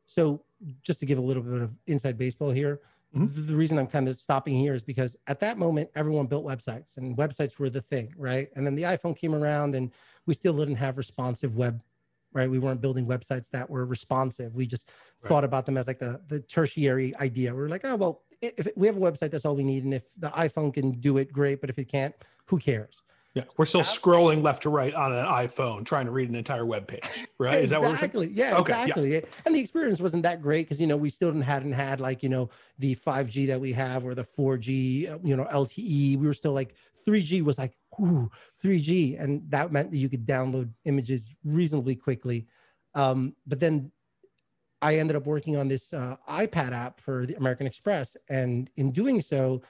[0.09, 0.43] so
[0.83, 2.81] just to give a little bit of inside baseball here,
[3.15, 3.47] mm-hmm.
[3.47, 6.97] the reason I'm kind of stopping here is because at that moment, everyone built websites
[6.97, 8.49] and websites were the thing, right?
[8.57, 9.93] And then the iPhone came around and
[10.27, 11.83] we still didn't have responsive web,
[12.33, 12.51] right?
[12.51, 14.55] We weren't building websites that were responsive.
[14.55, 14.91] We just
[15.23, 15.29] right.
[15.29, 17.55] thought about them as like the, the tertiary idea.
[17.55, 19.85] We are like, oh, well, if we have a website, that's all we need.
[19.85, 21.61] And if the iPhone can do it, great.
[21.61, 22.15] But if it can't,
[22.47, 23.03] who cares?
[23.39, 26.67] Yeah, we're still scrolling left to right on an iPhone trying to read an entire
[26.67, 27.57] web page, right?
[27.57, 28.27] Is exactly.
[28.27, 29.11] that what Yeah, okay, exactly.
[29.13, 29.19] Yeah.
[29.19, 29.41] Exactly.
[29.47, 32.29] And the experience wasn't that great because you know we still hadn't had like you
[32.29, 36.19] know the 5G that we have or the 4G, uh, you know LTE.
[36.19, 36.75] We were still like
[37.07, 38.31] 3G was like ooh
[38.65, 42.47] 3G, and that meant that you could download images reasonably quickly.
[42.95, 43.93] Um, but then
[44.81, 48.93] I ended up working on this uh, iPad app for the American Express, and in
[48.93, 49.63] doing so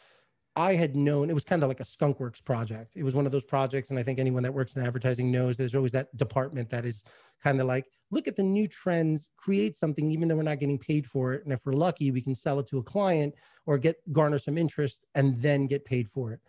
[0.59, 2.97] I had known it was kind of like a skunkworks project.
[2.97, 5.57] It was one of those projects, and I think anyone that works in advertising knows
[5.57, 7.05] there's always that department that is
[7.41, 10.77] kind of like, look at the new trends, create something, even though we're not getting
[10.77, 11.45] paid for it.
[11.45, 13.35] And if we're lucky, we can sell it to a client
[13.67, 16.41] or get garner some interest and then get paid for it.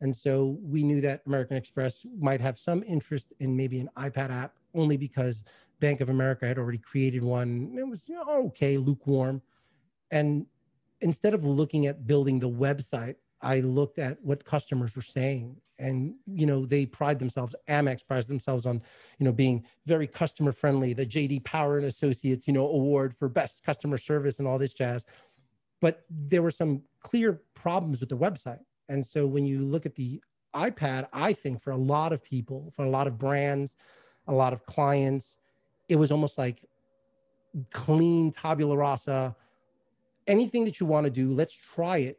[0.00, 4.30] And so we knew that American Express might have some interest in maybe an iPad
[4.30, 5.44] app only because
[5.78, 7.76] Bank of America had already created one.
[7.78, 9.42] It was you know, okay, lukewarm.
[10.10, 10.46] And
[11.02, 16.14] instead of looking at building the website, I looked at what customers were saying, and
[16.26, 17.54] you know they pride themselves.
[17.68, 18.82] Amex prides themselves on,
[19.18, 20.92] you know, being very customer friendly.
[20.92, 24.72] The JD Power and Associates, you know, award for best customer service and all this
[24.72, 25.04] jazz.
[25.80, 29.94] But there were some clear problems with the website, and so when you look at
[29.94, 30.20] the
[30.54, 33.76] iPad, I think for a lot of people, for a lot of brands,
[34.26, 35.36] a lot of clients,
[35.88, 36.64] it was almost like
[37.70, 39.36] clean tabula rasa.
[40.26, 42.18] Anything that you want to do, let's try it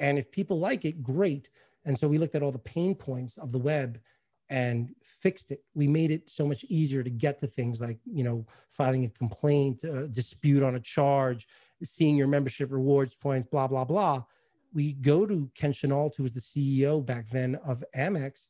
[0.00, 1.50] and if people like it, great.
[1.84, 4.00] And so we looked at all the pain points of the web
[4.48, 5.62] and fixed it.
[5.74, 9.10] We made it so much easier to get to things like, you know, filing a
[9.10, 11.46] complaint, a dispute on a charge,
[11.84, 14.24] seeing your membership rewards points, blah, blah, blah.
[14.72, 18.48] We go to Ken Chenault, who was the CEO back then of Amex,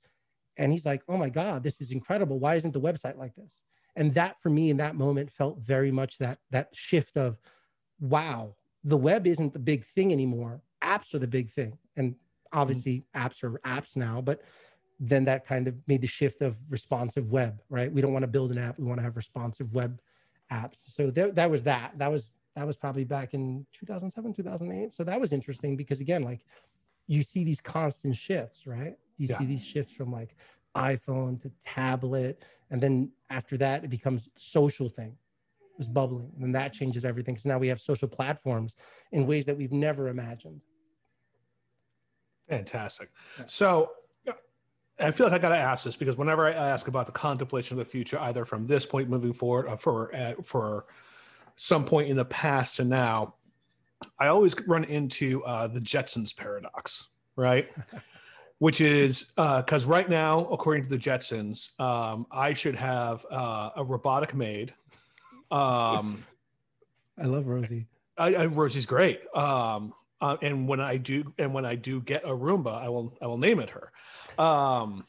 [0.56, 2.38] and he's like, oh my God, this is incredible.
[2.38, 3.62] Why isn't the website like this?
[3.96, 7.38] And that for me in that moment felt very much that that shift of,
[7.98, 11.78] wow, the web isn't the big thing anymore apps are the big thing.
[11.96, 12.14] And
[12.52, 13.26] obviously mm-hmm.
[13.26, 14.42] apps are apps now, but
[14.98, 17.90] then that kind of made the shift of responsive web, right?
[17.90, 20.00] We don't want to build an app, we want to have responsive web
[20.52, 20.82] apps.
[20.86, 21.92] So there, that was that.
[21.96, 24.92] That was that was probably back in 2007, 2008.
[24.92, 26.44] So that was interesting because again, like
[27.06, 28.96] you see these constant shifts, right?
[29.16, 29.38] You yeah.
[29.38, 30.36] see these shifts from like
[30.76, 35.16] iPhone to tablet, and then after that, it becomes social thing.
[35.78, 38.76] It's bubbling, and then that changes everything because now we have social platforms
[39.12, 40.60] in ways that we've never imagined.
[42.50, 43.10] Fantastic.
[43.46, 43.92] So
[45.00, 47.78] I feel like I got to ask this because whenever I ask about the contemplation
[47.78, 50.86] of the future, either from this point moving forward or for uh, for
[51.56, 53.34] some point in the past to now,
[54.18, 57.70] I always run into uh, the Jetsons paradox, right?
[58.58, 63.70] Which is because uh, right now, according to the Jetsons, um, I should have uh,
[63.76, 64.74] a robotic maid.
[65.50, 66.26] Um,
[67.18, 67.86] I love Rosie.
[68.18, 69.22] I, I, Rosie's great.
[69.34, 73.16] Um, uh, and when I do, and when I do get a Roomba, I will
[73.22, 73.92] I will name it her.
[74.38, 75.04] Um,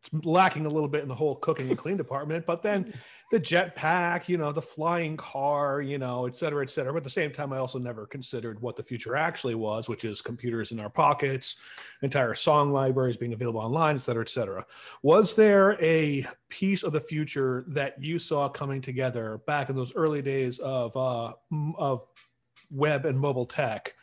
[0.00, 2.92] it's lacking a little bit in the whole cooking and clean department, but then
[3.30, 6.92] the jetpack, you know, the flying car, you know, et cetera, et cetera.
[6.92, 10.04] But at the same time, I also never considered what the future actually was, which
[10.04, 11.58] is computers in our pockets,
[12.02, 14.66] entire song libraries being available online, et cetera, et cetera.
[15.02, 19.94] Was there a piece of the future that you saw coming together back in those
[19.94, 21.32] early days of uh,
[21.78, 22.10] of
[22.72, 23.94] web and mobile tech?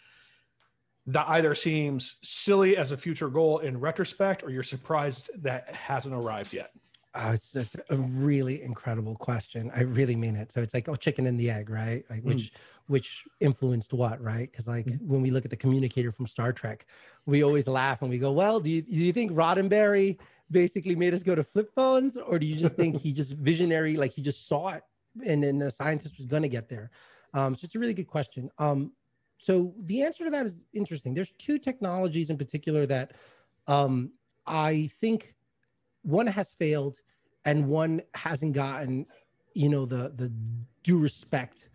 [1.09, 6.13] That either seems silly as a future goal in retrospect or you're surprised that hasn't
[6.13, 6.71] arrived yet?
[7.15, 9.71] Uh, it's, it's, a really incredible question.
[9.75, 10.51] I really mean it.
[10.51, 12.03] So it's like, oh, chicken and the egg, right?
[12.07, 12.57] Like which mm.
[12.85, 14.49] which influenced what, right?
[14.51, 15.01] Because like mm.
[15.01, 16.85] when we look at the communicator from Star Trek,
[17.25, 20.19] we always laugh and we go, well, do you, do you think Roddenberry
[20.51, 23.97] basically made us go to flip phones, or do you just think he just visionary,
[23.97, 24.83] like he just saw it,
[25.25, 26.91] and then the scientist was going to get there?
[27.33, 28.51] Um, so it's a really good question.
[28.59, 28.91] Um,
[29.39, 31.13] so the answer to that is interesting.
[31.13, 33.13] There's two technologies in particular that
[33.67, 34.11] um,
[34.45, 35.33] I think
[36.03, 36.99] one has failed
[37.45, 39.05] and one hasn't gotten,
[39.53, 40.31] you know, the the
[40.83, 41.69] due respect.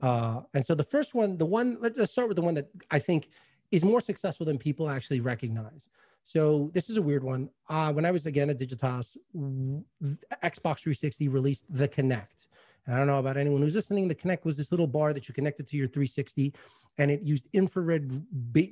[0.00, 2.98] Uh, and so the first one, the one, let's start with the one that I
[2.98, 3.28] think
[3.70, 5.86] is more successful than people actually recognize.
[6.24, 7.50] So this is a weird one.
[7.68, 12.46] Uh, when I was again at Digitas, Xbox 360 released the Kinect.
[12.90, 14.08] I don't know about anyone who's listening.
[14.08, 16.52] The Kinect was this little bar that you connected to your 360,
[16.98, 18.10] and it used infrared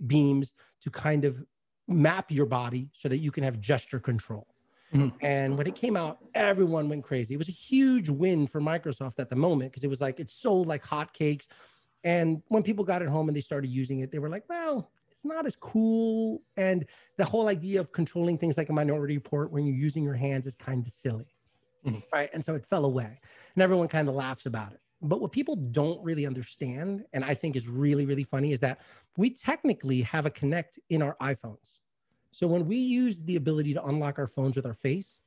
[0.08, 0.52] beams
[0.82, 1.42] to kind of
[1.86, 4.46] map your body so that you can have gesture control.
[4.94, 5.16] Mm-hmm.
[5.20, 7.34] And when it came out, everyone went crazy.
[7.34, 10.30] It was a huge win for Microsoft at the moment because it was like it
[10.30, 11.46] sold like hotcakes.
[12.04, 14.90] And when people got it home and they started using it, they were like, well,
[15.10, 16.42] it's not as cool.
[16.56, 20.14] And the whole idea of controlling things like a minority report when you're using your
[20.14, 21.26] hands is kind of silly.
[21.86, 21.98] Mm-hmm.
[22.12, 22.28] Right.
[22.32, 23.20] And so it fell away
[23.54, 24.80] and everyone kind of laughs about it.
[25.00, 28.80] But what people don't really understand, and I think is really, really funny, is that
[29.16, 31.78] we technically have a Kinect in our iPhones.
[32.32, 35.20] So when we use the ability to unlock our phones with our face,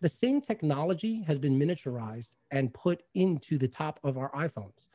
[0.00, 4.86] the same technology has been miniaturized and put into the top of our iPhones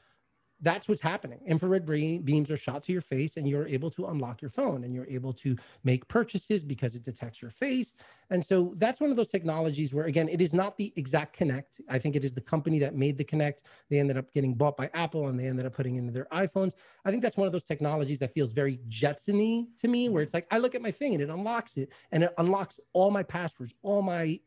[0.63, 1.39] that's what's happening.
[1.45, 4.95] Infrared beams are shot to your face, and you're able to unlock your phone and
[4.95, 7.93] you're able to make purchases because it detects your face.
[8.29, 11.81] And so that's one of those technologies where, again, it is not the exact Kinect.
[11.89, 13.61] I think it is the company that made the Kinect.
[13.89, 16.73] They ended up getting bought by Apple and they ended up putting into their iPhones.
[17.05, 20.33] I think that's one of those technologies that feels very Jetsony to me, where it's
[20.33, 23.23] like I look at my thing and it unlocks it and it unlocks all my
[23.23, 24.39] passwords, all my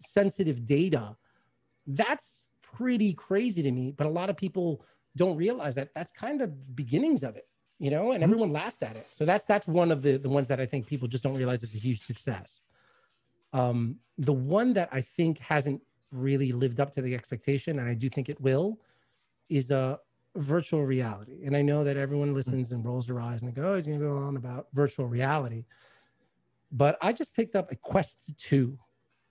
[0.00, 1.16] sensitive data.
[1.86, 3.92] That's pretty crazy to me.
[3.92, 4.84] But a lot of people,
[5.16, 7.46] don't realize that that's kind of beginnings of it
[7.82, 8.22] you know and mm-hmm.
[8.22, 9.08] everyone laughed at it.
[9.10, 11.62] So that's that's one of the the ones that i think people just don't realize
[11.64, 12.60] is a huge success.
[13.52, 17.94] Um the one that i think hasn't really lived up to the expectation and i
[17.94, 18.78] do think it will
[19.48, 19.96] is a uh,
[20.36, 21.44] virtual reality.
[21.44, 22.36] And i know that everyone mm-hmm.
[22.36, 24.68] listens and rolls their eyes and they go oh he's going to go on about
[24.72, 25.64] virtual reality.
[26.70, 28.78] But i just picked up a quest 2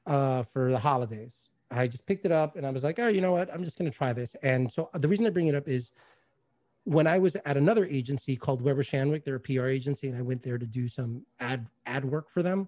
[0.07, 3.21] uh, for the holidays I just picked it up and I was like, oh, you
[3.21, 3.51] know what?
[3.53, 4.35] I'm just going to try this.
[4.43, 5.93] And so the reason I bring it up is
[6.83, 10.21] when I was at another agency called Weber Shandwick, they're a PR agency, and I
[10.21, 12.67] went there to do some ad ad work for them.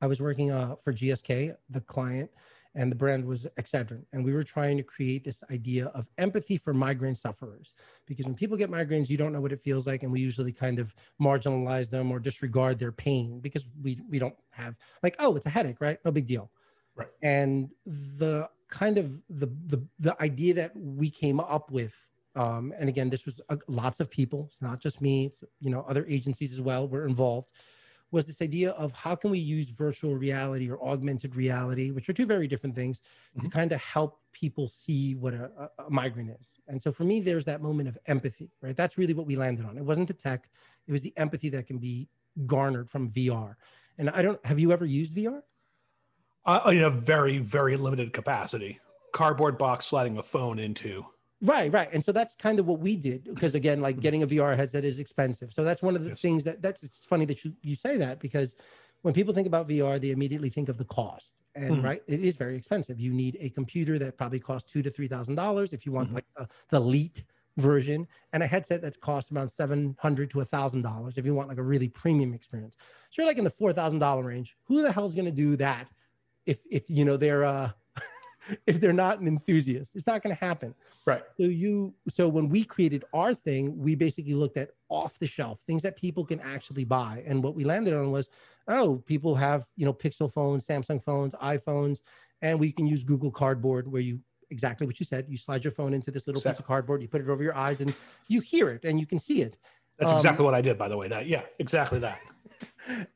[0.00, 2.30] I was working uh, for GSK, the client,
[2.74, 4.04] and the brand was Excedrin.
[4.12, 7.72] And we were trying to create this idea of empathy for migraine sufferers.
[8.06, 10.02] Because when people get migraines, you don't know what it feels like.
[10.02, 14.36] And we usually kind of marginalize them or disregard their pain because we, we don't
[14.50, 15.98] have, like, oh, it's a headache, right?
[16.04, 16.50] No big deal.
[16.96, 17.08] Right.
[17.22, 21.94] And the kind of the the the idea that we came up with
[22.34, 24.48] um, and again this was uh, lots of people.
[24.50, 25.26] It's not just me.
[25.26, 27.52] It's you know other agencies as well were involved
[28.12, 32.12] was this idea of how can we use virtual reality or augmented reality which are
[32.12, 33.40] two very different things mm-hmm.
[33.40, 36.54] to kind of help people see what a, a, migraine is.
[36.68, 38.76] And so for me there's that moment of empathy right?
[38.76, 39.76] That's really what we landed on.
[39.76, 40.48] It wasn't the tech.
[40.86, 42.08] It was the empathy that can be
[42.44, 43.54] garnered from vr
[43.98, 45.40] and i don't have you ever used vr
[46.46, 48.80] uh, in a very very limited capacity.
[49.12, 51.04] Cardboard box sliding a phone into.
[51.42, 51.88] Right, right.
[51.92, 54.84] And so that's kind of what we did because again, like getting a VR headset
[54.84, 55.52] is expensive.
[55.52, 56.20] So that's one of the Yes.
[56.20, 58.54] things that that's it's funny that you you say that because
[59.02, 61.34] when people think about VR, they immediately think of the cost.
[61.54, 61.84] And Mhm.
[61.84, 63.00] right, it is very expensive.
[63.00, 66.10] You need a computer that probably costs two to three thousand dollars if you want
[66.10, 66.14] Mhm.
[66.14, 67.24] like a, the elite
[67.58, 71.34] version, and a headset that costs around seven hundred to a thousand dollars if you
[71.34, 72.76] want like a really premium experience.
[73.10, 74.56] So you're like in the four thousand dollar range.
[74.64, 75.88] Who the hell is going to do that
[76.46, 77.70] if if you know they're uh
[78.66, 79.96] if they're not an enthusiast?
[79.96, 80.74] It's not going to happen.
[81.04, 81.22] Right.
[81.38, 85.60] So you so when we created our thing, we basically looked at off the shelf
[85.66, 87.22] things that people can actually buy.
[87.26, 88.28] And what we landed on was,
[88.68, 92.00] oh, people have, you know, Pixel phones, Samsung phones, iPhones,
[92.42, 95.72] and we can use Google Cardboard where you exactly what you said, you slide your
[95.72, 97.92] phone into this little piece of cardboard, you put it over your eyes and
[98.28, 99.56] you hear it and you can see it.
[99.98, 101.08] That's Um, exactly what I did, by the way.
[101.08, 102.20] That yeah, exactly that.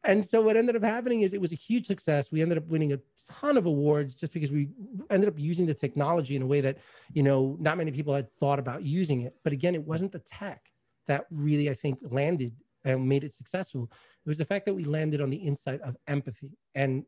[0.04, 2.32] And so what ended up happening is it was a huge success.
[2.32, 4.68] We ended up winning a ton of awards just because we
[5.10, 6.78] ended up using the technology in a way that,
[7.12, 9.34] you know, not many people had thought about using it.
[9.44, 10.70] But again, it wasn't the tech
[11.06, 13.84] that really, I think, landed and made it successful.
[13.84, 16.58] It was the fact that we landed on the insight of empathy.
[16.74, 17.04] And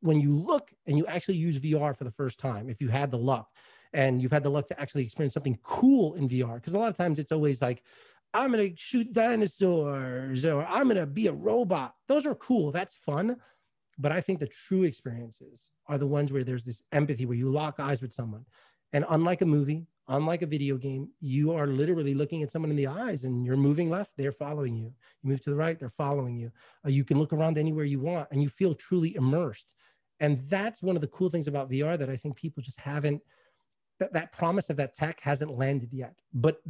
[0.00, 3.10] when you look and you actually use VR for the first time, if you had
[3.10, 3.48] the luck
[3.92, 6.88] and you've had the luck to actually experience something cool in VR, because a lot
[6.88, 7.82] of times it's always like,
[8.32, 11.94] I'm gonna shoot dinosaurs or I'm gonna be a robot.
[12.08, 12.70] Those are cool.
[12.70, 13.36] That's fun.
[13.98, 17.50] But I think the true experiences are the ones where there's this empathy where you
[17.50, 18.46] lock eyes with someone.
[18.92, 22.76] And unlike a movie, unlike a video game, you are literally looking at someone in
[22.76, 24.92] the eyes and you're moving left, they're following you.
[25.22, 26.50] You move to the right, they're following you.
[26.84, 29.74] Uh, you can look around anywhere you want and you feel truly immersed.
[30.18, 33.22] And that's one of the cool things about VR that I think people just haven't,
[33.98, 36.14] that, that promise of that tech hasn't landed yet.
[36.32, 36.60] But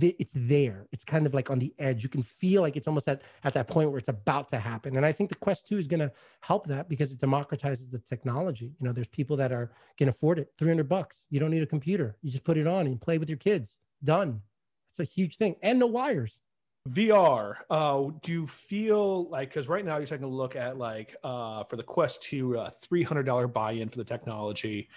[0.00, 0.86] it's there.
[0.92, 2.02] It's kind of like on the edge.
[2.02, 4.96] You can feel like it's almost at, at that point where it's about to happen.
[4.96, 7.98] And I think the Quest 2 is going to help that because it democratizes the
[7.98, 8.72] technology.
[8.78, 10.52] You know, there's people that are can afford it.
[10.58, 11.26] 300 bucks.
[11.30, 12.16] You don't need a computer.
[12.22, 13.78] You just put it on and play with your kids.
[14.02, 14.42] Done.
[14.90, 15.56] It's a huge thing.
[15.62, 16.40] And no wires.
[16.88, 17.54] VR.
[17.68, 21.64] Uh, do you feel like because right now you're taking a look at like uh,
[21.64, 24.88] for the Quest 2, uh, three hundred dollar buy-in for the technology.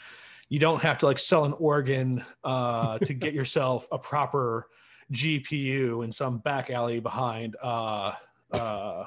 [0.49, 4.67] You don't have to like sell an organ uh, to get yourself a proper
[5.12, 8.13] GPU in some back alley behind uh,
[8.52, 9.06] uh,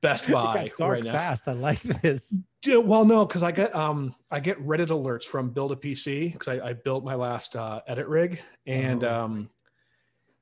[0.00, 1.12] Best Buy right now.
[1.12, 1.46] fast.
[1.46, 2.34] I like this.
[2.66, 6.48] Well, no, because I get um I get Reddit alerts from Build a PC because
[6.48, 9.24] I, I built my last uh, edit rig and Oh.
[9.24, 9.50] um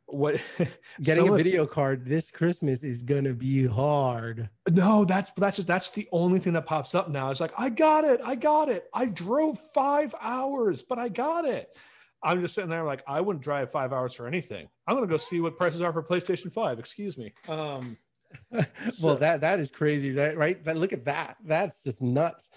[0.07, 0.41] what
[1.03, 4.49] Getting a video card this Christmas is gonna be hard.
[4.71, 7.31] No, that's that's just that's the only thing that pops up now.
[7.31, 8.89] It's like I got it, I got it.
[8.95, 11.77] I drove five hours, but I got it.
[12.23, 14.69] I'm just sitting there like I wouldn't drive five hours for anything.
[14.87, 16.79] I'm gonna go see what prices are for PlayStation Five.
[16.79, 17.33] Excuse me.
[17.49, 17.97] Um,
[18.51, 20.37] well, So- that that is crazy, right?
[20.37, 20.63] Right?
[20.65, 21.37] But look at that.
[21.45, 22.51] That's just nuts.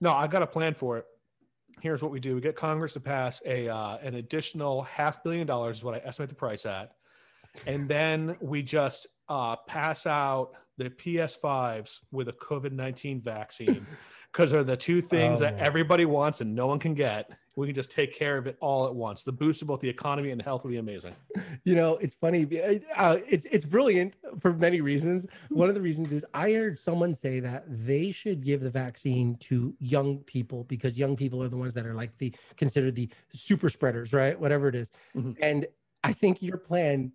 [0.00, 1.04] no, I got a plan for it.
[1.82, 5.46] Here's what we do: we get Congress to pass a uh, an additional half billion
[5.46, 6.92] dollars is what I estimate the price at,
[7.66, 13.86] and then we just uh, pass out the PS5s with a COVID nineteen vaccine
[14.32, 15.58] because they're the two things that Oh.
[15.64, 17.30] everybody wants and no one can get.
[17.56, 19.24] We can just take care of it all at once.
[19.24, 21.14] The boost of both the economy and health will be amazing.
[21.64, 22.46] You know, it's funny.
[22.94, 25.26] Uh, it's it's brilliant for many reasons.
[25.48, 29.36] One of the reasons is I heard someone say that they should give the vaccine
[29.40, 33.08] to young people because young people are the ones that are like the considered the
[33.32, 34.38] super spreaders, right?
[34.38, 34.90] Whatever it is.
[35.16, 35.36] Mhm.
[35.40, 35.66] And
[36.04, 37.12] I think your plan,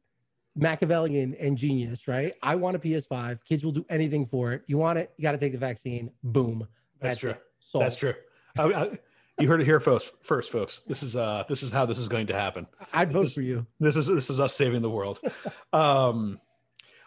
[0.56, 2.34] Machiavellian and genius, right?
[2.42, 3.44] I want a PS5.
[3.46, 4.64] Kids will do anything for it.
[4.68, 5.14] You want it?
[5.18, 6.12] You got to take the vaccine.
[6.24, 6.68] Boom.
[7.00, 7.32] That's, true.
[7.32, 7.42] it.
[7.74, 8.14] That's true.
[8.58, 9.00] I, I,
[9.42, 10.82] you heard it here first, first, folks.
[10.88, 12.68] This is uh, this is how this is going to happen.
[12.94, 13.66] I'd vote This- for you.
[13.80, 15.20] this is this is us saving the world
[15.74, 16.40] um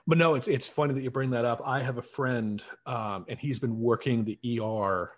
[0.06, 3.24] but no it's it's funny that you bring that up i have a friend um
[3.28, 5.10] and he's been working the er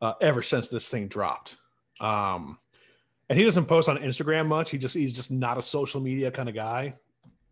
[0.00, 1.56] uh, ever since this thing dropped
[2.00, 2.56] um
[3.28, 6.30] and he doesn't post on instagram much he just he's just not a social media
[6.30, 6.94] kind of guy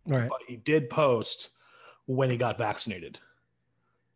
[0.07, 0.29] All right.
[0.29, 1.51] but he did post
[2.07, 3.19] when he got vaccinated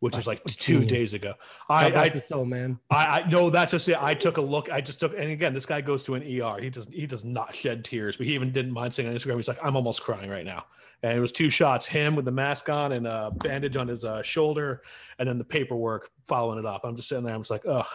[0.03, 0.91] which is like two genius.
[0.91, 1.33] days ago
[1.69, 2.77] i i soul, man.
[2.89, 3.95] I, I no, that's just it.
[4.01, 4.69] I took a look.
[4.69, 6.57] I just took, and again, this guy goes to an ER.
[6.59, 9.37] He does he does not shed tears, but he even didn't mind saying on Instagram.
[9.37, 10.65] He's like, I'm almost crying right now.
[11.03, 14.03] And it was two shots: him with the mask on and a bandage on his
[14.03, 14.81] uh, shoulder,
[15.19, 16.81] and then the paperwork following it up.
[16.83, 17.33] I'm just sitting there.
[17.33, 17.85] I'm just like, ugh,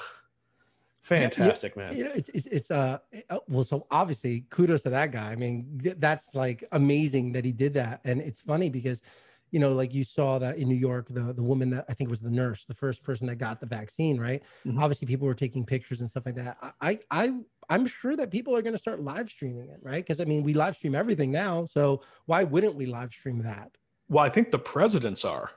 [1.03, 1.95] fantastic, man.
[1.97, 2.99] you know it's it's, it's uh
[3.31, 5.67] uh, well so obviously kudos to that guy i mean
[5.99, 9.03] that's like amazing that he did that and it's funny because
[9.51, 12.09] you know like you saw that in new york the the woman that i think
[12.11, 14.79] was the nurse the first person that got the vaccine right Mhm.
[14.81, 17.33] obviously people were taking pictures and stuff like that i i
[17.71, 20.43] i'm sure that people are going to start live streaming it right because i mean
[20.43, 23.71] we live stream everything now so why wouldn't we live stream that
[24.09, 25.51] Well, I think the presidents are.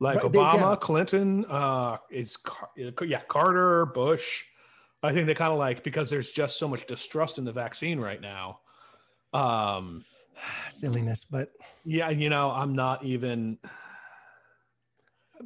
[0.00, 0.76] Like Right, they- Obama, yeah.
[0.76, 2.36] Clinton, uh, is
[3.02, 4.44] yeah, Carter, Bush.
[5.02, 7.98] I think they kind of like because there's just so much distrust in the vaccine
[8.00, 8.60] right now.
[9.32, 10.04] Um,
[10.70, 11.24] silliness.
[11.28, 11.50] But
[11.84, 13.58] yeah, you know, I'm not even.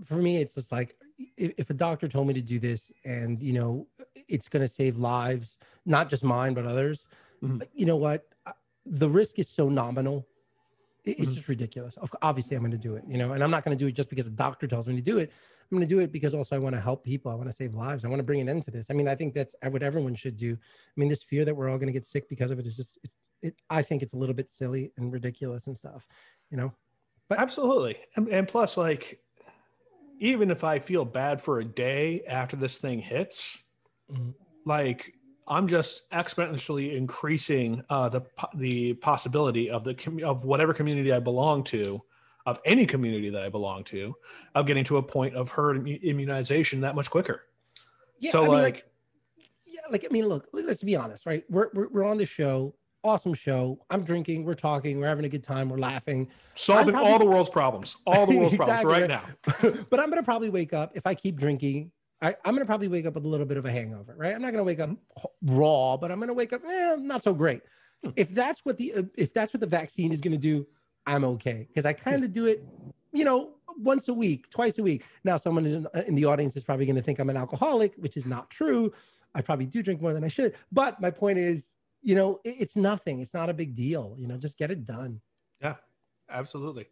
[0.05, 0.97] for me, it's just like
[1.37, 3.87] if, a doctor told me to do this and you know
[4.29, 7.07] it's going to save lives, not just mine but others.
[7.43, 7.63] Mhm.
[7.73, 8.27] You know what?
[8.87, 10.27] The risk is so nominal.
[11.05, 11.35] It- It's Mhm.
[11.35, 11.97] just ridiculous.
[12.23, 13.05] Obviously, I'm going to do it.
[13.07, 14.97] You know, and I'm not going to do it just because a doctor tells me
[14.97, 15.31] to do it.
[15.71, 17.31] I'm going to do it because also I want to help people.
[17.31, 18.05] I want to save lives.
[18.05, 18.91] I want to bring an end to this.
[18.91, 20.53] I mean, I think that's what everyone should do.
[20.55, 22.77] I mean, this fear that we're all going to get sick because of it is
[22.77, 22.99] just.
[23.05, 26.07] It's, it, I think it's a little bit silly and ridiculous and stuff.
[26.51, 26.73] You know.
[27.29, 27.97] But- Absolutely.
[28.17, 29.21] And, and plus, like,
[30.19, 33.63] even if I feel bad for a day after this thing hits,
[34.11, 34.35] Mhm.
[34.65, 35.14] like,
[35.47, 38.23] I'm just exponentially increasing uh, the
[38.55, 42.03] the possibility of the of whatever community I belong to,
[42.47, 44.15] of any community that I belong to,
[44.55, 47.43] of getting to a point of herd immu- immunization that much quicker.
[48.21, 48.31] Yeah.
[48.31, 48.87] so, I mean, like,
[49.67, 51.45] yeah, like I mean, look, let's be honest, right?
[51.51, 53.85] We're we're, we're on the show, awesome show.
[53.91, 56.29] I'm drinking, we're talking, we're having a good time, we're laughing.
[56.55, 59.11] solving probably- all the world's problems, all the world's problems Exactly, right
[59.63, 59.73] right.
[59.75, 59.85] now.
[59.91, 61.91] but I'm gonna probably wake up if I keep drinking.
[62.25, 64.35] I, I'm gonna probably wake up with a little bit of a hangover, right?
[64.35, 64.91] I'm not gonna wake up
[65.43, 67.61] raw, but I'm gonna wake up, eh, not so great.
[68.03, 68.11] Hmm.
[68.17, 70.67] If that's what the uh, if that's what the vaccine is gonna do,
[71.07, 72.65] I'm okay because I kind of do it,
[73.13, 75.05] you know, once a week, twice a week.
[75.23, 77.95] Now, someone is in, uh, in the audience is probably gonna think I'm an alcoholic,
[77.97, 78.91] which is not true.
[79.35, 80.55] I probably do drink more than I should.
[80.73, 81.73] But my point is,
[82.03, 83.21] you know, it- it's nothing.
[83.21, 84.15] It's not a big deal.
[84.19, 85.21] You know, just get it done.
[85.61, 85.77] Yeah,
[86.31, 86.87] absolutely.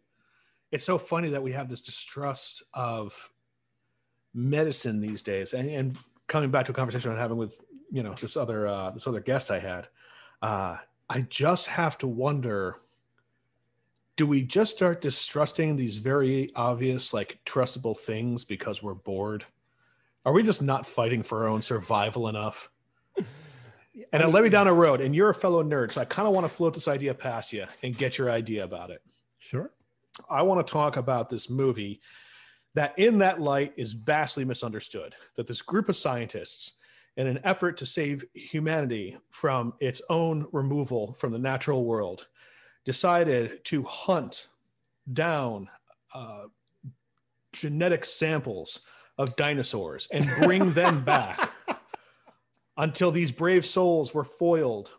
[0.71, 3.31] It's so funny that we have this distrust of
[4.33, 5.53] medicine these days.
[5.53, 7.59] And, and coming back to a conversation I'm having with,
[7.91, 9.87] you know, this other uh, this other guest I had,
[10.41, 10.77] uh,
[11.09, 12.77] I just have to wonder
[14.15, 19.43] do we just start distrusting these very obvious, like trustable things because we're bored?
[20.25, 22.69] Are we just not fighting for our own survival enough?
[24.11, 26.05] And I it led me down a road, and you're a fellow nerd, so I
[26.05, 29.03] kind of want to float this idea past you and get your idea about it.
[29.37, 29.71] Sure.
[30.27, 32.01] I want to talk about this movie
[32.75, 35.15] that, in that light, is vastly misunderstood.
[35.35, 36.73] That this group of scientists,
[37.17, 42.27] in an effort to save humanity from its own removal from the natural world,
[42.85, 44.47] decided to hunt
[45.11, 45.69] down
[46.13, 46.45] uh,
[47.51, 48.81] genetic samples
[49.17, 51.51] of dinosaurs and bring them back
[52.77, 54.91] until these brave souls were foiled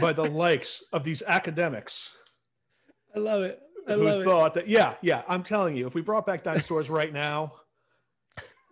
[0.00, 2.14] by the likes of these academics
[3.16, 3.62] I love it.
[3.88, 4.24] I who love it.
[4.24, 7.52] thought that yeah yeah i'm telling you if we brought back dinosaurs right now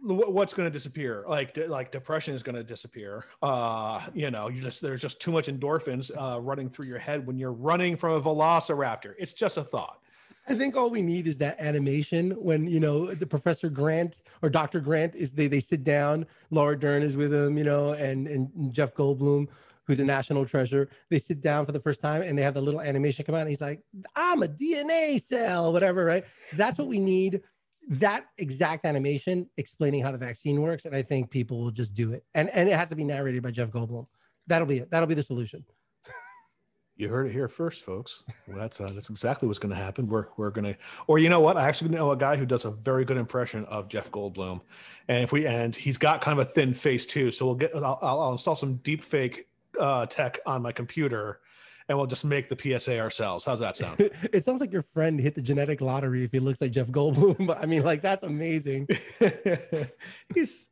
[0.06, 4.48] what's going to disappear like de- like depression is going to disappear uh you know
[4.48, 7.96] you just there's just too much endorphins uh running through your head when you're running
[7.96, 9.98] from a velociraptor it's just a thought
[10.46, 14.50] I think all we need is that animation when you know the Professor Grant or
[14.50, 14.78] Dr.
[14.78, 16.26] Grant is they they sit down.
[16.50, 19.48] Laura Dern is with him, you know, and and Jeff Goldblum,
[19.86, 20.88] who's a national treasure.
[21.10, 23.42] They sit down for the first time and they have the little animation come out.
[23.42, 23.80] And he's like,
[24.16, 26.24] "I'm a DNA cell," whatever, right?
[26.54, 27.42] That's what we need.
[27.88, 32.12] That exact animation explaining how the vaccine works, and I think people will just do
[32.12, 32.24] it.
[32.34, 34.06] And and it has to be narrated by Jeff Goldblum.
[34.46, 34.90] That'll be it.
[34.90, 35.64] That'll be the solution.
[36.96, 40.06] you heard it here first folks well, that's uh, that's exactly what's going to happen
[40.06, 40.76] we're we're going to
[41.08, 43.64] or you know what i actually know a guy who does a very good impression
[43.64, 44.60] of jeff goldblum
[45.08, 47.74] and if we and he's got kind of a thin face too so we'll get
[47.74, 49.48] I'll I'll install some deep fake
[49.80, 51.40] uh, tech on my computer
[51.88, 53.96] and we'll just make the psa ourselves how's that sound
[54.32, 57.46] it sounds like your friend hit the genetic lottery if he looks like Jeff Goldblum.
[57.46, 58.88] But I mean, like that's amazing.
[60.34, 60.68] he's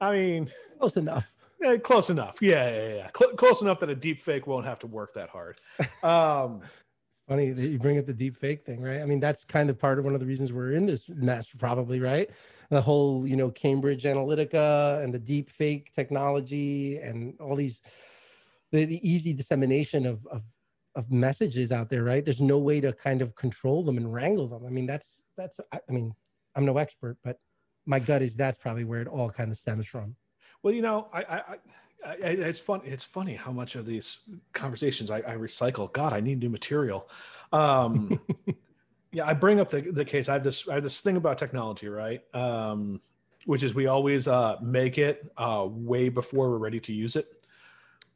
[0.00, 1.32] i mean Close enough.
[1.62, 4.80] eh, close enough yeah yeah yeah Cl- close enough that a deep fake won't have
[4.80, 5.60] to work that hard
[6.02, 6.62] um
[7.28, 9.00] Funny that you bring up the deep fake thing, right?
[9.00, 11.50] I mean, that's kind of part of one of the reasons we're in this mess,
[11.56, 12.28] probably, right?
[12.68, 17.80] The whole, you know, Cambridge Analytica and the deep fake technology and all these,
[18.72, 20.42] the, the easy dissemination of, of
[20.94, 22.24] of messages out there, right?
[22.24, 24.66] There's no way to kind of control them and wrangle them.
[24.66, 25.58] I mean, that's that's.
[25.72, 26.12] I, I mean,
[26.54, 27.38] I'm no expert, but
[27.86, 30.16] my gut is that's probably where it all kind of stems from.
[30.62, 31.36] Well, you know, I, I,
[32.04, 32.82] I, I it's fun.
[32.84, 34.20] It's funny how much of these
[34.52, 35.92] conversations I, I recycle.
[35.92, 37.08] God, I need new material.
[37.52, 38.20] Um,
[39.12, 40.28] yeah, I bring up the, the case.
[40.28, 42.22] I have this, I have this thing about technology, right?
[42.34, 43.00] Um,
[43.46, 47.41] which is we always uh, make it uh, way before we're ready to use it.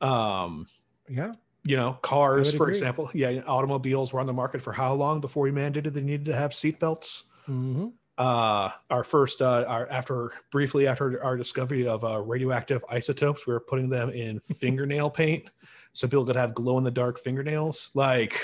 [0.01, 0.67] Um,
[1.09, 1.33] Yeah.
[1.65, 2.73] you know, cars, for agree.
[2.73, 3.11] example.
[3.15, 6.37] Yeah, automobiles were on the market for how long before we mandated they needed to
[6.37, 7.25] have seatbelts?
[7.47, 7.89] hmm
[8.19, 13.53] uh our first uh our after briefly after our discovery of uh radioactive isotopes we
[13.53, 15.45] were putting them in fingernail paint
[15.93, 18.41] so people could have glow in the dark fingernails like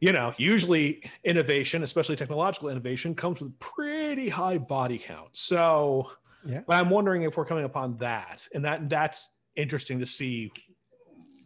[0.00, 5.28] you know, usually innovation, especially technological innovation, comes with pretty high body count.
[5.30, 6.10] So,
[6.44, 6.62] yeah.
[6.66, 10.52] but I'm wondering if we're coming upon that, and that that's interesting to see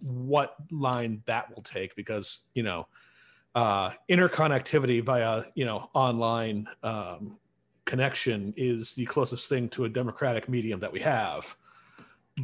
[0.02, 2.86] what line that will take because you know,
[3.54, 7.38] uh, interconnectivity via you know online um,
[7.84, 11.56] connection is the closest thing to a democratic medium that we have.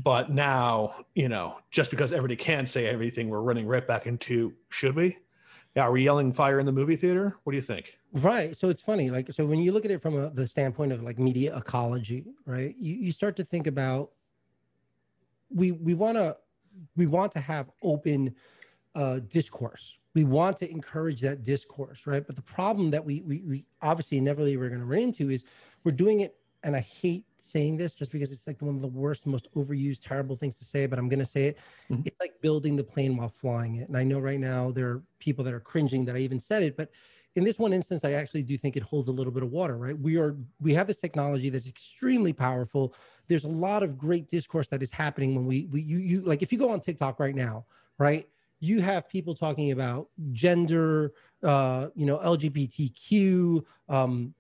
[0.03, 4.55] But now, you know, just because everybody can say everything, we're running right back into
[4.71, 5.19] should we?
[5.77, 7.37] Yeah, are we yelling fire in the movie theater?
[7.45, 7.99] What do you think?
[8.13, 8.57] Right.
[8.57, 9.11] So it's funny.
[9.11, 12.25] Like, so when you look at it from a, the standpoint of like media ecology,
[12.47, 12.75] right?
[12.79, 14.11] You, you start to think about
[15.55, 16.37] we we want to
[16.97, 18.35] we want to have open
[18.95, 19.99] uh, discourse.
[20.15, 22.27] We want to encourage that discourse, right?
[22.27, 25.45] But the problem that we we, we obviously inevitably we're going to run into is
[25.85, 28.89] we're doing it, and I hate saying this just because it's like one of the
[28.89, 31.59] worst, most overused, terrible things to say, but I'm going to say it.
[31.91, 32.03] Mm-hmm.
[32.05, 33.89] It's like building the plane while flying it.
[33.89, 36.63] And I know right now there are people that are cringing that I even said
[36.63, 36.91] it, but
[37.35, 39.77] in this one instance, I actually do think it holds a little bit of water,
[39.77, 39.99] right?
[39.99, 42.95] We are, we have this technology that's extremely powerful.
[43.29, 46.43] There's a lot of great discourse that is happening when we, we, you, you, like
[46.43, 47.65] if you go on TikTok right now,
[47.99, 48.29] right?
[48.61, 51.13] You have people talking about gender,
[51.43, 54.35] uh, you know, LGBTQ, um,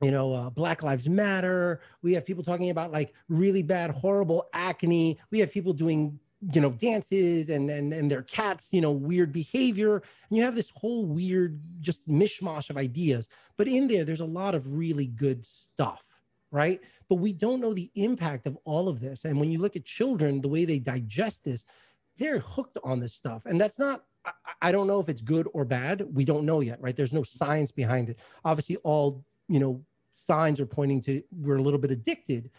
[0.00, 1.80] you know, uh, Black Lives Matter.
[2.02, 5.18] We have people talking about like really bad, horrible acne.
[5.30, 9.32] We have people doing, you know, dances and and and their cats, you know, weird
[9.32, 9.96] behavior.
[9.96, 13.28] And you have this whole weird, just mishmash of ideas.
[13.56, 16.02] But in there, there's a lot of really good stuff,
[16.50, 16.80] right?
[17.08, 19.24] But we don't know the impact of all of this.
[19.24, 21.64] And when you look at children, the way they digest this,
[22.16, 23.42] they're hooked on this stuff.
[23.44, 24.04] And that's not
[24.60, 26.06] I don't know if it's good or bad.
[26.12, 26.94] We don't know yet, right?
[26.94, 28.18] There's no science behind it.
[28.44, 29.82] Obviously, all you know
[30.12, 32.50] signs are pointing to we're a little bit addicted.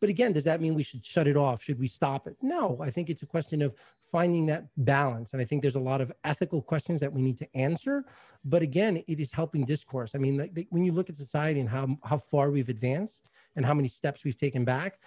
[0.00, 1.62] But again, does that mean we should shut it off?
[1.62, 2.36] Should we stop it?
[2.40, 3.74] No, I think it's a question of
[4.10, 5.32] finding that balance.
[5.32, 8.04] And I think there's a lot of ethical questions that we need to answer.
[8.44, 10.14] But again, it is helping discourse.
[10.14, 13.66] I mean, like, when you look at society and how, how far we've advanced and
[13.66, 14.98] how many steps we've taken back,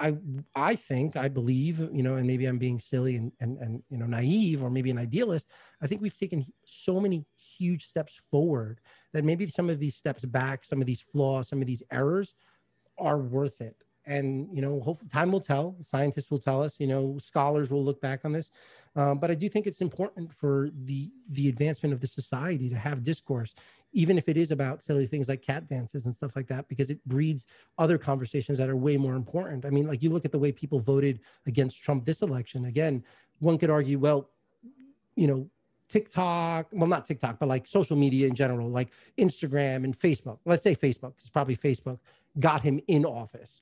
[0.00, 0.16] I
[0.56, 3.98] I think I believe you know, and maybe I'm being silly and and and you
[3.98, 5.48] know naive or maybe an idealist.
[5.80, 8.80] I think we've taken so many huge steps forward
[9.12, 12.34] that maybe some of these steps back, some of these flaws, some of these errors
[12.98, 13.76] are worth it.
[14.04, 15.76] And you know, hopefully time will tell.
[15.82, 16.80] Scientists will tell us.
[16.80, 18.50] You know, scholars will look back on this.
[18.94, 22.76] Um, but I do think it's important for the the advancement of the society to
[22.76, 23.54] have discourse,
[23.92, 26.90] even if it is about silly things like cat dances and stuff like that, because
[26.90, 27.46] it breeds
[27.78, 29.64] other conversations that are way more important.
[29.64, 32.66] I mean, like you look at the way people voted against Trump this election.
[32.66, 33.02] Again,
[33.38, 34.30] one could argue, well,
[35.16, 35.48] you know,
[35.88, 38.88] TikTok, well, not TikTok, but like social media in general, like
[39.18, 40.38] Instagram and Facebook.
[40.46, 41.98] Let's say Facebook, it's probably Facebook,
[42.40, 43.60] got him in office.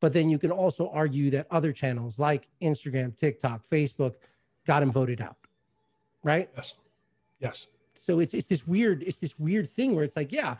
[0.00, 4.14] But then you can also argue that other channels like Instagram, TikTok, Facebook
[4.66, 5.36] got him voted out.
[6.22, 6.50] Right?
[6.56, 6.74] Yes.
[7.38, 7.66] Yes.
[7.94, 10.56] So it's it's this weird, it's this weird thing where it's like, yeah,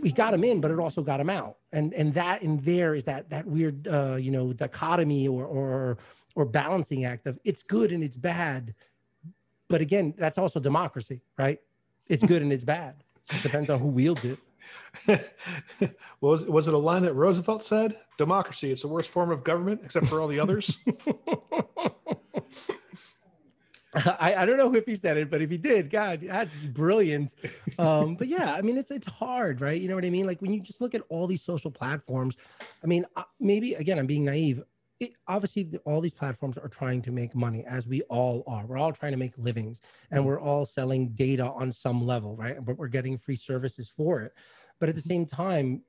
[0.00, 1.56] we got him in, but it also got him out.
[1.72, 5.98] And and that in there is that that weird uh, you know, dichotomy or or
[6.34, 8.74] or balancing act of it's good and it's bad
[9.68, 11.60] but again, that's also democracy, right?
[12.06, 12.96] It's good and it's bad.
[13.32, 14.38] It depends on who wields it.
[16.20, 17.96] was was it a line that Roosevelt said?
[18.18, 20.78] Democracy, it's the worst form of government except for all the others.
[23.96, 27.32] I, I don't know if he said it, but if he did, God, that's brilliant.
[27.78, 29.80] Um, but yeah, I mean, it's it's hard, right?
[29.80, 30.26] You know what I mean?
[30.26, 32.36] Like when you just look at all these social platforms,
[32.82, 34.62] I mean, uh, maybe again, I'm being naive
[35.00, 38.66] it, obviously all these platforms are trying to make money as we all are.
[38.66, 39.80] We're all trying to make livings
[40.10, 40.28] and mm-hmm.
[40.28, 42.56] we're all selling data on some level right?
[42.64, 44.32] But we're getting free services for it.
[44.80, 45.08] But at the mm-hmm.
[45.08, 45.82] same time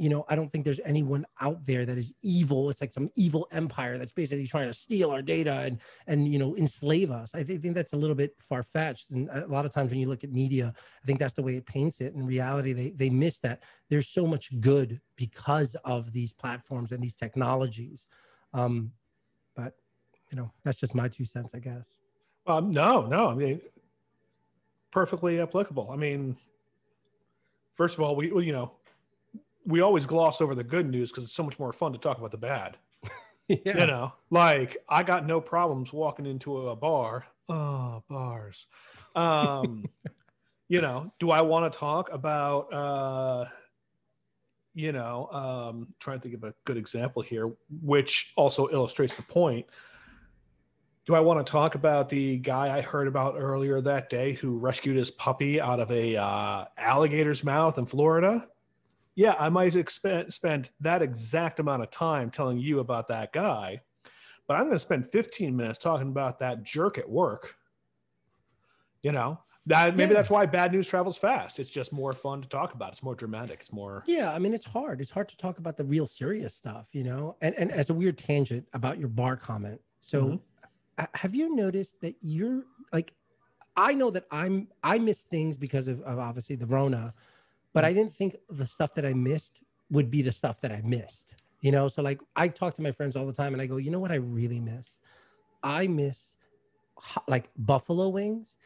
[0.00, 2.70] you know i don't think there's anyone out there that is evil.
[2.70, 6.38] It's like some evil empire that's basically trying to steal our data and and you
[6.38, 7.34] know enslave us.
[7.34, 9.10] I think, that's a little bit far-fetched.
[9.10, 10.72] And a lot of times when you look at media
[11.02, 12.14] i think that's the way it paints it.
[12.14, 13.62] In reality they they miss that.
[13.90, 18.06] There's so much good because of these platforms and these technologies
[18.52, 18.92] um,
[19.56, 19.74] but
[20.30, 22.00] you know, that's just my two cents, I guess.
[22.46, 23.60] Um, no, no, I mean,
[24.90, 25.90] perfectly applicable.
[25.92, 26.36] I mean,
[27.74, 28.72] first of all, we, you know,
[29.66, 32.18] we always gloss over the good news because it's so much more fun to talk
[32.18, 32.76] about the bad.
[33.48, 33.80] yeah.
[33.80, 37.26] You know, like I got no problems walking into a bar.
[37.48, 38.66] Oh, bars.
[39.14, 39.84] Um,
[40.68, 43.46] you know, do I want to talk about uh,
[44.74, 47.52] you know, um, trying to think of a good example here,
[47.82, 49.66] which also illustrates the point.
[51.06, 54.58] Do I want to talk about the guy I heard about earlier that day who
[54.58, 58.46] rescued his puppy out of a uh, alligator's mouth in Florida?
[59.16, 63.80] Yeah, I might exp- spend that exact amount of time telling you about that guy,
[64.46, 67.56] but I'm going to spend 15 minutes talking about that jerk at work.
[69.02, 70.14] You know, That maybe Yeah.
[70.16, 71.58] that's why bad news travels fast.
[71.58, 72.92] It's just more fun to talk about.
[72.92, 73.60] It's more dramatic.
[73.60, 74.02] It's more.
[74.06, 75.00] Yeah, I mean it's hard.
[75.00, 77.36] It's hard to talk about the real serious stuff, you know.
[77.40, 79.80] And and as a weird tangent about your bar comment.
[80.00, 80.40] So Mhm.
[80.98, 83.14] uh, have you noticed that you're like
[83.76, 87.14] I know that I'm I missed things because of, of obviously the Rona,
[87.72, 90.80] but I didn't think the stuff that I missed would be the stuff that I
[90.82, 91.34] missed.
[91.60, 93.76] You know, so like I talk to my friends all the time and I go,
[93.76, 94.98] you know what I really miss?
[95.62, 96.34] I miss
[97.28, 98.56] like buffalo wings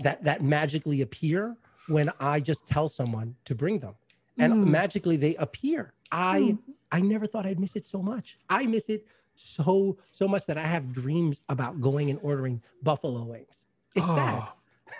[0.00, 1.56] that that magically appear
[1.88, 3.94] when I just tell someone to bring them,
[4.38, 4.66] and Mm.
[4.68, 5.92] magically they appear.
[6.10, 6.58] I Mm.
[6.90, 8.38] I never thought I'd miss it so much.
[8.48, 13.22] I miss it so so much that I have dreams about going and ordering buffalo
[13.24, 13.64] wings.
[13.94, 14.42] It's sad.
[14.42, 14.52] Oh.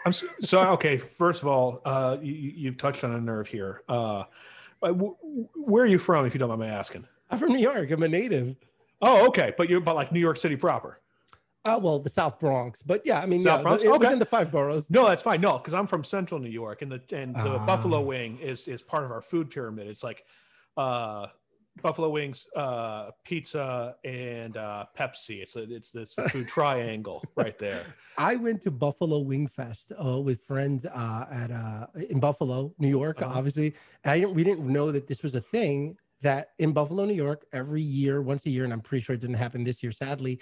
[0.06, 0.96] I'm so, so okay.
[0.98, 3.82] First of all, uh, you, you've touched on a nerve here.
[3.88, 4.24] Uh,
[4.82, 5.14] uh, wh-
[5.56, 7.06] where are you from, if you don't mind my asking?
[7.30, 7.90] I'm from New York.
[7.90, 8.56] I'm a native.
[9.02, 10.98] Oh, okay, but you're about like New York City proper.
[11.64, 13.84] Oh well, the South Bronx, but yeah, I mean, South yeah, Bronx?
[13.84, 13.98] but Okay.
[14.06, 14.90] within the five boroughs.
[14.90, 15.40] No, that's fine.
[15.40, 17.66] No, because I'm from Central New York, and the and the Ah.
[17.66, 19.86] buffalo wing is is part of our food pyramid.
[19.86, 20.24] It's like
[20.76, 21.26] uh,
[21.80, 25.40] buffalo wings, uh, pizza, and uh, Pepsi.
[25.40, 27.84] It's a, it's the food triangle right there.
[28.18, 32.88] I went to Buffalo Wing Fest uh, with friends uh, at uh, in Buffalo, New
[32.88, 33.22] York.
[33.22, 33.38] Uh-huh.
[33.38, 37.04] Obviously, and I didn't we didn't know that this was a thing that in Buffalo,
[37.04, 39.80] New York, every year, once a year, and I'm pretty sure it didn't happen this
[39.82, 40.40] year, sadly.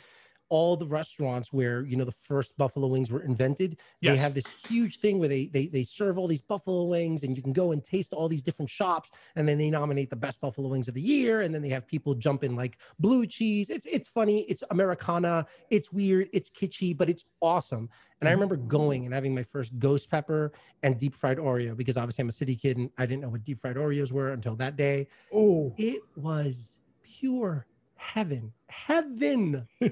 [0.50, 4.48] All the restaurants where you know the first buffalo wings were invented, they have this
[4.48, 7.70] huge thing where they, they they serve all these buffalo wings, and you can go
[7.70, 10.94] and taste all these different shops, and then they nominate the best buffalo wings of
[10.94, 13.70] the year, and then they have people jump in like blue cheese.
[13.70, 17.88] It's it's funny, it's Americana, it's weird, it's kitschy, but it's awesome.
[18.20, 18.32] And I Mhm.
[18.32, 22.28] remember going and having my first ghost pepper and deep fried Oreo because obviously I'm
[22.28, 25.06] a city kid and I didn't know what deep fried Oreos were until that day.
[25.32, 27.66] Oh, It was pure
[28.00, 29.66] heaven, heaven.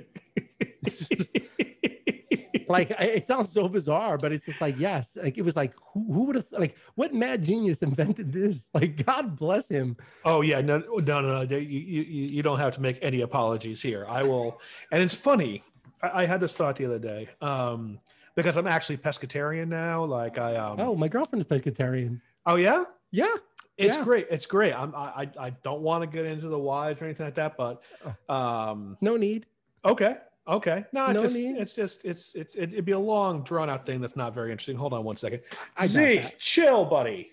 [2.70, 6.12] Like it sounds so bizarre, but it's just like yes, like it was like who,
[6.12, 8.68] who would have like what mad genius invented this?
[8.74, 9.96] Like God bless him.
[10.26, 11.56] Oh yeah, no, no, no, no.
[11.56, 14.04] You, you, you don't have to make any apologies here.
[14.06, 14.60] I will,
[14.92, 15.64] and it's funny.
[16.02, 18.00] I, I had this thought the other day um,
[18.34, 20.04] because I'm actually pescatarian now.
[20.04, 22.20] Like I, um, Oh, my girlfriend is pescatarian.
[22.44, 23.32] oh yeah, Yeah,
[23.78, 24.04] it's Yeah.
[24.04, 24.26] great.
[24.30, 24.74] It's great.
[24.74, 27.56] I'm, I, I, I don't want to get into the whys or anything like that,
[27.56, 27.82] but
[28.28, 29.46] um, no need.
[29.84, 30.16] okay,
[30.46, 30.84] okay.
[30.92, 31.56] No, it's No just, need.
[31.56, 34.50] it's just, it's, it's, it, it'd be a long, drawn out thing that's not very
[34.50, 34.76] interesting.
[34.76, 35.40] Hold on one second.
[35.76, 37.30] I Zeke, chill, buddy.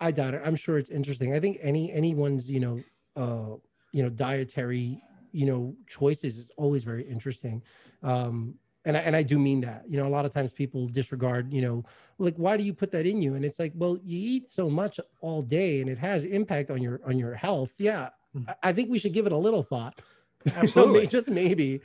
[0.00, 0.42] I doubt it.
[0.44, 1.32] I'm sure it's interesting.
[1.34, 2.82] I think any anyone's you know
[3.14, 3.56] uh
[3.92, 5.00] you know dietary
[5.30, 7.62] you know choices is always very interesting.
[8.02, 9.84] Um and I, and I do mean that.
[9.88, 11.84] You know, a lot of times people disregard, you know,
[12.18, 13.34] like why do you put that in you?
[13.34, 16.82] And it's like, well, you eat so much all day and it has impact on
[16.82, 17.72] your on your health.
[17.78, 18.10] Yeah.
[18.36, 18.54] Mhm.
[18.62, 20.00] I- think we should give it a little thought.
[20.44, 21.06] You know, may- Absolutely.
[21.06, 21.80] just maybe.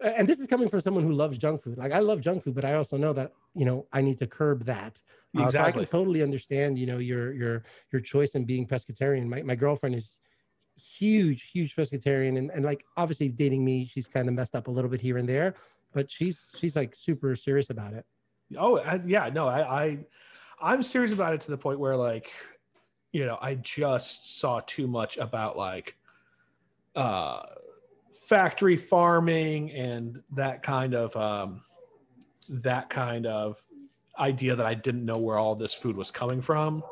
[0.00, 1.76] And this is coming from someone who loves junk food.
[1.76, 4.26] Like I love junk food, but I also know that, you know, I need to
[4.28, 5.00] curb that.
[5.36, 9.26] Uh, so I can totally understand, you know, your your your choice in being pescatarian.
[9.26, 10.18] My my girlfriend is
[10.76, 14.70] huge, huge pescatarian, and, and like obviously dating me, she's kind of messed up a
[14.70, 15.54] little bit here and there,
[15.92, 18.04] but she's she's like super serious about it.
[18.56, 19.98] Oh I, yeah, no, I, I
[20.60, 22.32] I'm serious about it to the point where like,
[23.12, 25.96] you know, I just saw too much about like
[26.94, 27.42] uh
[28.26, 31.62] factory farming and that kind of um
[32.48, 33.62] that kind of
[34.18, 36.82] idea that I didn't know where all this food was coming from.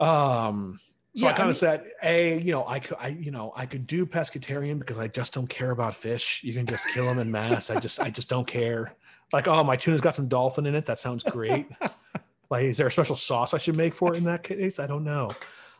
[0.00, 0.80] Um
[1.16, 3.30] so Yeah, I I kind mean- of said, "A, you know, I could, I, you
[3.30, 6.42] know, I could do pescatarian because I just don't care about fish.
[6.42, 7.70] You can just kill them in mass.
[7.70, 8.94] I just, I just don't care.
[9.32, 10.86] Like, oh, my tuna's got some dolphin in it.
[10.86, 11.66] That sounds great.
[12.50, 14.78] like, is there a special sauce I should make for it in that case?
[14.78, 15.30] I don't know.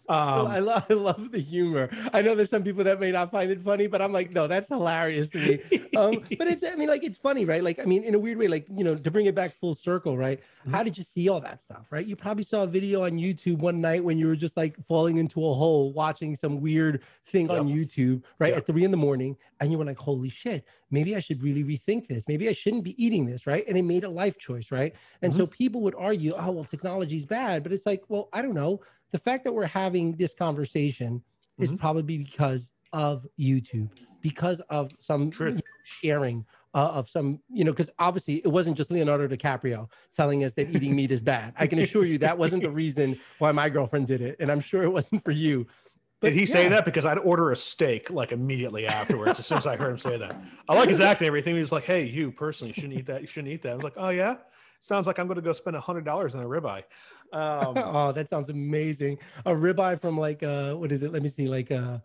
[0.09, 1.89] Um, I love I love the humor.
[2.13, 4.47] I know there's some people that may not find it funny, but I'm like, no,
[4.47, 5.81] that's hilarious to me.
[5.97, 7.63] Um, but it's I mean, like it's funny, right?
[7.63, 9.75] Like, I mean, in a weird way, like you know, to bring it back full
[9.75, 10.41] circle, right?
[10.71, 12.07] How did you see all that stuff, right?
[12.07, 15.19] You probably saw a video on YouTube one night when you were just like falling
[15.19, 18.49] into a hole watching some weird thing on YouTube, right?
[18.49, 18.59] Yep.
[18.59, 21.65] At three in the morning, and you were like, holy shit, maybe I should really
[21.65, 22.25] rethink this.
[22.29, 23.65] Maybe I shouldn't be eating this, right?
[23.69, 24.95] And it made a life choice, right?
[25.23, 28.55] And so people would argue, oh, well, technology's bad, but it's like, well, I don't
[28.55, 28.81] know.
[29.15, 31.23] The fact that we're having this conversation
[31.61, 31.79] is Mhm.
[31.79, 33.89] probably because of YouTube,
[34.21, 35.63] because of some Truth.
[35.85, 36.45] sharing
[36.77, 40.69] uh, of some, you know, because obviously it wasn't just Leonardo DiCaprio telling us that
[40.75, 41.55] eating meat is bad.
[41.57, 44.59] I can assure you that wasn't the reason why my girlfriend did it, and I'm
[44.59, 45.69] sure it wasn't for you.
[46.19, 46.85] But Did he say that?
[46.85, 50.17] Because I'd order a steak like immediately afterwards, as soon as I heard him say
[50.17, 50.35] that.
[50.69, 51.55] I like his act and everything.
[51.55, 53.21] He was like, "Hey, you personally shouldn't eat that.
[53.21, 54.39] You shouldn't eat that." I was like, "Oh yeah."
[54.81, 56.83] Sounds like I'm going to go spend a hundred dollars on a ribeye.
[57.35, 59.19] Um, oh, that sounds amazing.
[59.45, 61.13] A ribeye from like uh what is it?
[61.13, 61.99] Let me see, like uh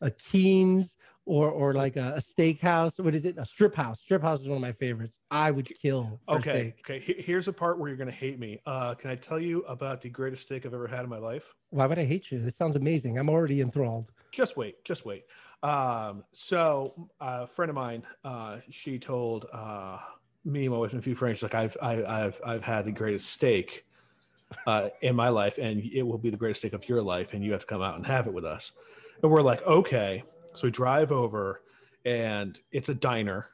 [0.00, 3.02] a Keen's or or like a, a steakhouse.
[3.02, 3.36] What is it?
[3.38, 4.00] A strip house.
[4.00, 5.18] Strip house is one of my favorites.
[5.30, 6.20] I would kill.
[6.28, 6.80] For Okay, Steak.
[6.80, 6.98] okay.
[7.00, 8.60] Here's a part where you're gonna hate me.
[8.66, 11.54] Uh, can I tell you about the greatest steak I've ever had in my life?
[11.70, 12.38] Why would I hate you?
[12.40, 13.18] This sounds amazing.
[13.18, 14.12] I'm already enthralled.
[14.32, 15.24] Just wait, just wait.
[15.62, 19.98] Um, so a friend of mine, uh, she told uh,
[20.44, 23.30] me, my wife, and a few friends, like I've I, I've I've had the greatest
[23.30, 23.85] steak
[24.66, 27.44] uh, in my life, and it will be the greatest steak of your life, and
[27.44, 28.72] you have to come out and have it with us.
[29.22, 30.22] And we're like, okay.
[30.54, 31.62] So we drive over,
[32.04, 33.46] and it's a diner.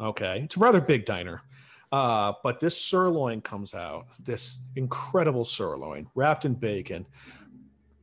[0.00, 1.42] Okay, it's a rather big diner.
[1.90, 7.06] Uh, but this sirloin comes out, this incredible sirloin wrapped in bacon.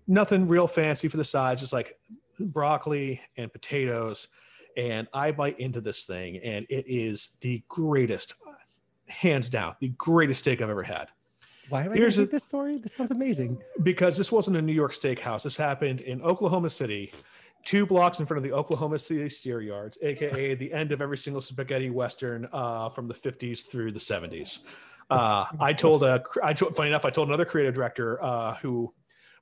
[0.07, 1.97] Nothing real fancy for the sides, just like
[2.39, 4.27] broccoli and potatoes.
[4.75, 8.33] And I bite into this thing, and it is the greatest,
[9.07, 11.07] hands down, the greatest steak I've ever had.
[11.69, 12.77] Why am I Here's a- this story?
[12.77, 13.61] This sounds amazing.
[13.83, 15.43] Because this wasn't a New York steakhouse.
[15.43, 17.11] This happened in Oklahoma City,
[17.65, 21.17] two blocks in front of the Oklahoma City Steer Yards, aka the end of every
[21.17, 24.65] single spaghetti western uh, from the 50s through the 70s.
[25.09, 28.93] Uh, I told a, I told, funny enough, I told another creative director uh, who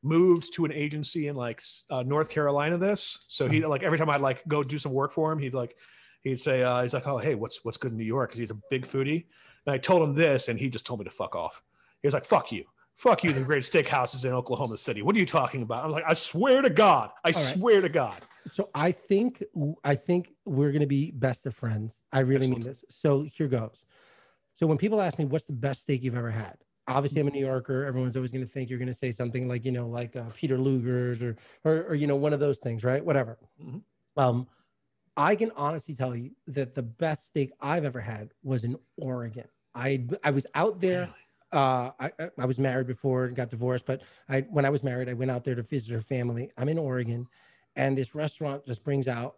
[0.01, 2.77] moved to an agency in like uh, North Carolina.
[2.77, 5.53] This, so he like every time I'd like go do some work for him, he'd
[5.53, 5.77] like
[6.21, 8.29] he'd say uh, he's like, oh hey, what's what's good in New York?
[8.29, 9.25] Because he's a big foodie.
[9.65, 11.63] And I told him this, and he just told me to fuck off.
[12.03, 12.65] He was like, fuck you.
[12.95, 15.01] Fuck you, the great steakhouses in Oklahoma City.
[15.01, 15.83] What are you talking about?
[15.83, 17.09] I'm like, I swear to God.
[17.23, 17.35] I right.
[17.35, 18.17] swear to God.
[18.51, 19.43] So I think
[19.83, 22.01] I think we're gonna be best of friends.
[22.11, 22.83] I really mean this.
[22.89, 23.85] So here goes.
[24.53, 27.31] So when people ask me what's the best steak you've ever had, obviously I'm a
[27.31, 27.85] New Yorker.
[27.85, 31.23] Everyone's always gonna think you're gonna say something like you know like uh, Peter Luger's
[31.23, 33.03] or, or or you know one of those things, right?
[33.03, 33.39] Whatever.
[33.59, 33.81] Mhm.
[34.17, 34.47] Um,
[35.17, 39.47] I can honestly tell you that the best steak I've ever had was in Oregon.
[39.73, 41.09] I I was out there
[41.53, 45.07] uh, I, I- was married before and got divorced, but I, when I was married,
[45.09, 46.51] I went out there to visit her family.
[46.57, 47.27] I'm in Oregon,
[47.75, 49.35] and this restaurant just brings out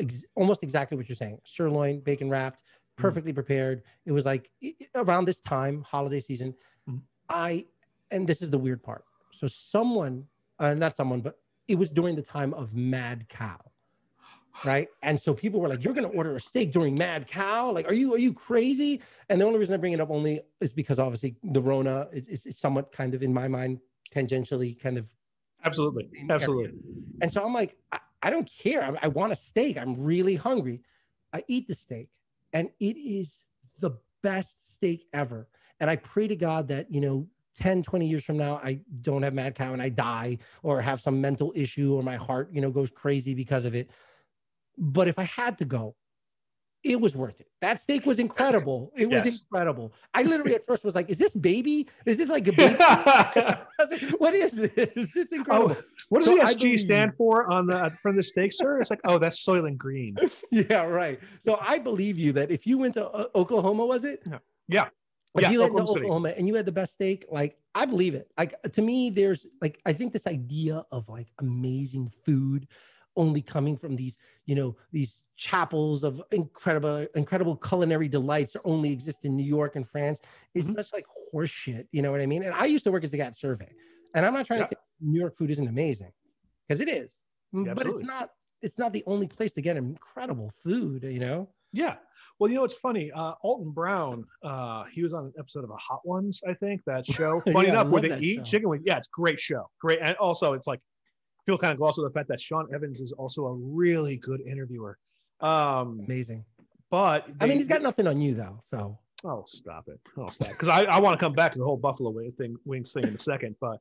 [0.00, 2.62] ex- almost exactly what you're saying: sirloin, bacon wrapped,
[2.96, 3.82] perfectly prepared.
[4.06, 6.54] It was like i- i- around this time, holiday season.
[6.88, 7.02] Mhm.
[7.28, 7.66] I,
[8.10, 9.04] and this is the weird part.
[9.32, 10.26] So someone,
[10.58, 13.60] uh, not someone, but it was during the time of Mad Cow.
[14.64, 14.88] Right.
[15.02, 17.70] And so people were like, You're gonna order a steak during Mad Cow?
[17.72, 19.00] Like, are you are you crazy?
[19.28, 22.26] And the only reason I bring it up only is because obviously the Rona is
[22.28, 23.80] it's, it's somewhat kind of in my mind
[24.14, 25.08] tangentially kind of
[25.64, 26.08] Absolutely.
[26.30, 26.78] Absolutely.
[27.20, 28.82] and so I'm like, I, I don't care.
[28.82, 29.76] I, I want a steak.
[29.76, 30.82] I'm really hungry.
[31.32, 32.08] I eat the steak,
[32.52, 33.44] and it is
[33.80, 35.48] the best steak ever.
[35.80, 39.22] And I pray to God that, you know, 10, 20 years from now, I don't
[39.22, 42.60] have mad cow and I die or have some mental issue or my heart, you
[42.60, 43.90] know, goes crazy because of it.
[44.78, 45.96] But if I had to go,
[46.84, 47.48] it was worth it.
[47.60, 48.92] That steak was incredible.
[48.96, 49.92] It was incredible.
[50.14, 51.88] I literally at first was like, is this baby?
[52.06, 52.76] Is this like a baby?
[52.80, 55.16] I was like, what is this?
[55.16, 55.76] It's incredible.
[56.08, 58.80] what does So the SG stand for on the from the steak, sir?
[58.80, 60.16] It's like, oh, that's Soylent Green.
[60.50, 61.20] yeah, right.
[61.40, 64.22] So I believe you that if you went to uh, Oklahoma, was it?
[64.68, 64.88] Yeah.
[65.34, 66.04] If Yeah, you went to Oklahoma City.
[66.06, 68.30] Oklahoma and you had the best steak, like I believe it.
[68.38, 72.66] Like to me, there's like I think this idea of like amazing food
[73.18, 74.16] only coming from these,
[74.46, 79.76] you know, these chapels of incredible, incredible culinary delights that only exist in New York
[79.76, 80.20] and France
[80.54, 80.74] is Mhm.
[80.74, 81.86] such like horseshit.
[81.92, 82.42] You know what I mean?
[82.44, 83.70] And I used to work as a Zagat survey,
[84.14, 84.66] and I'm not trying Yeah.
[84.66, 86.12] to say New York food isn't amazing
[86.66, 88.30] because it is, Yeah, but it's not.
[88.60, 91.04] It's not the only place to get incredible food.
[91.04, 91.48] You know.
[91.72, 91.98] Yeah.
[92.40, 93.10] Well, you know, it's funny.
[93.12, 96.82] Uh, Alton Brown, uh, he was on an episode of a Hot Ones, I think,
[96.86, 97.40] that show.
[97.52, 98.42] Funny Yeah, enough, where they eat show.
[98.44, 98.84] chicken wings.
[98.86, 99.68] Yeah, it's a great show.
[99.80, 99.98] Great.
[100.00, 100.80] And also, it's like,
[101.48, 104.42] people kind of gloss over the fact that Sean Evans is also a really good
[104.42, 104.98] interviewer.
[105.40, 106.44] Um, Amazing.
[106.90, 108.60] but I mean, he's got nothing on you though.
[108.62, 109.98] So Oh, stop it!
[110.16, 110.50] Oh, stop!
[110.50, 113.04] Because I, I want to come back to the whole Buffalo Wing thing, wings thing
[113.04, 113.56] in a second.
[113.60, 113.80] But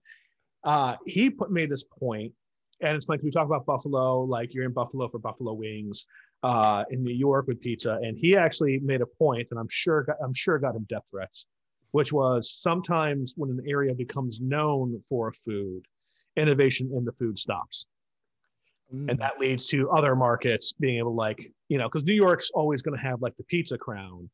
[0.64, 2.34] uh, he put made this point,
[2.82, 6.08] and it's like we talk about Buffalo, like you're in Buffalo for Buffalo Wings,
[6.42, 10.04] uh, in New York with pizza, and he actually made a point, and I'm sure
[10.04, 11.46] got, I'm sure got him death threats,
[11.92, 15.86] which was sometimes when an area becomes known for a food,
[16.38, 17.86] innovation in the food stops
[18.94, 22.14] mm, and that leads to other markets being able to like you know because new
[22.14, 24.30] york's always going to have like the pizza crown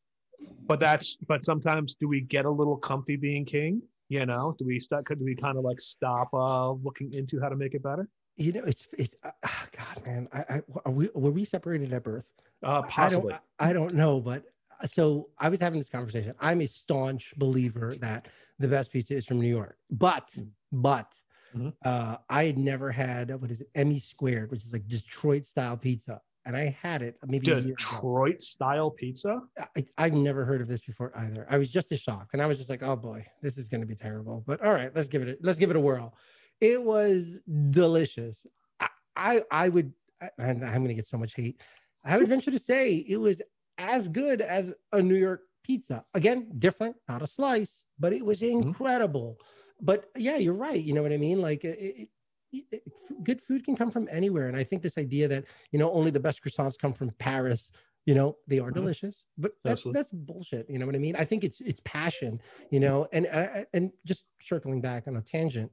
[0.66, 4.64] but that's but sometimes do we get a little comfy being king you know do
[4.64, 7.82] we start could we kind of like stop uh looking into how to make it
[7.82, 9.14] better you know, it's it.
[9.22, 9.30] Uh,
[9.76, 12.28] God, man, I, I are we were we separated at birth?
[12.62, 14.44] uh possibly I don't, I don't know, but
[14.82, 16.34] uh, so I was having this conversation.
[16.40, 18.26] I'm a staunch believer that
[18.58, 20.48] the best pizza is from New York, but Mm.
[20.72, 21.14] but
[21.54, 21.72] Mhm.
[21.84, 25.76] uh, I had never had what is it, Emmy squared, which is like Detroit style
[25.76, 29.40] pizza, and I had it maybe detroit style pizza
[29.76, 31.46] I, I've never heard of this before either.
[31.48, 33.80] I was just as shocked, and I was just like, "Oh boy, this is going
[33.80, 35.28] to be terrible." But all right, let's give it.
[35.28, 36.14] A, let's give it a whirl.
[36.60, 37.38] It was
[37.70, 38.46] delicious.
[38.80, 39.92] I, I, I would.
[40.38, 41.60] I'm going to get so much hate.
[42.04, 43.42] I would venture to say it was
[43.78, 46.04] as good as a New York pizza.
[46.14, 48.68] Again, different, not a slice, but it was mm-hmm.
[48.68, 49.38] incredible.
[49.38, 49.63] Mm-hmm.
[49.80, 50.82] But yeah, you're right.
[50.82, 51.40] You know what I mean?
[51.40, 52.08] Like it,
[52.52, 52.82] it, it,
[53.22, 54.48] good food can come from anywhere.
[54.48, 57.70] And I think this idea that, you know, only the best croissants come from Paris,
[58.06, 58.80] you know, they are mm-hmm.
[58.80, 59.98] delicious, but that's, Absolutely.
[59.98, 60.70] that's bullshit.
[60.70, 61.16] You know what I mean?
[61.16, 63.26] I think it's, it's passion, you know, and,
[63.72, 65.70] and, just circling back on a tangent,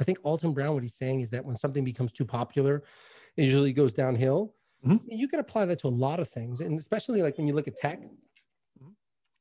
[0.00, 2.82] I think Alton Brown, what he's saying is that when something becomes too popular,
[3.36, 4.54] it usually goes downhill.
[4.86, 5.08] Mm-hmm.
[5.08, 6.60] You can apply that to a lot of things.
[6.60, 8.90] And especially like when you look at tech, mm-hmm.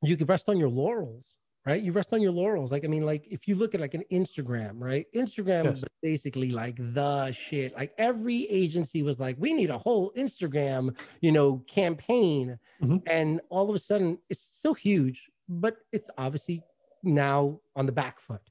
[0.03, 1.81] you can rest on your laurels, right?
[1.81, 2.71] You rest on your laurels.
[2.71, 5.05] Like, I mean, like if you look at like an Instagram, right?
[5.15, 5.77] Instagram yes.
[5.77, 7.73] is basically like the shit.
[7.75, 12.59] Like every agency was like, we need a whole Instagram, you know, campaign.
[12.81, 12.97] Mm-hmm.
[13.07, 16.61] And all of a sudden it's still huge, but it's obviously
[17.01, 18.41] now on the back foot.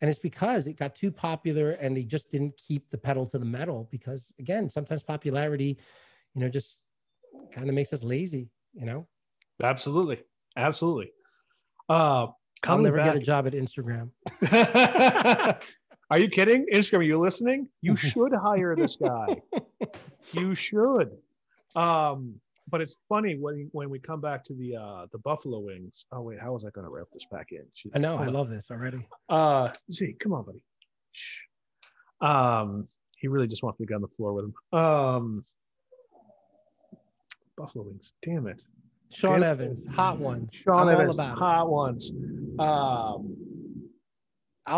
[0.00, 3.38] And it's because it got too popular and they just didn't keep the pedal to
[3.38, 5.78] the metal because again, sometimes popularity,
[6.34, 6.78] you know, just
[7.50, 9.08] kind of makes us lazy, you know?
[9.62, 10.22] Absolutely.
[10.56, 11.12] Absolutely.
[11.88, 12.28] Uh,
[12.66, 13.14] I'll never back.
[13.14, 14.10] get a job at Instagram.
[16.10, 16.66] Are you kidding?
[16.72, 17.68] Instagram, are you listening?
[17.82, 19.36] You should hire this guy.
[20.32, 21.18] you should.
[21.76, 22.40] Um,
[22.70, 26.06] but it's funny when when we come back to the uh the buffalo wings.
[26.12, 27.64] Oh wait, how was I going to wrap this back in?
[27.76, 29.06] Jeez, I know, I love this already.
[29.28, 30.62] Uh, see, come on, buddy.
[31.12, 31.40] Shh.
[32.20, 34.78] Um, he really just wants me to get on the floor with him.
[34.78, 35.44] Um,
[37.56, 38.12] buffalo wings.
[38.22, 38.64] Damn it.
[39.12, 40.52] Sean Damn Evans, hot ones.
[40.52, 42.12] Sean I'm Evans, hot ones.
[42.58, 43.36] Um,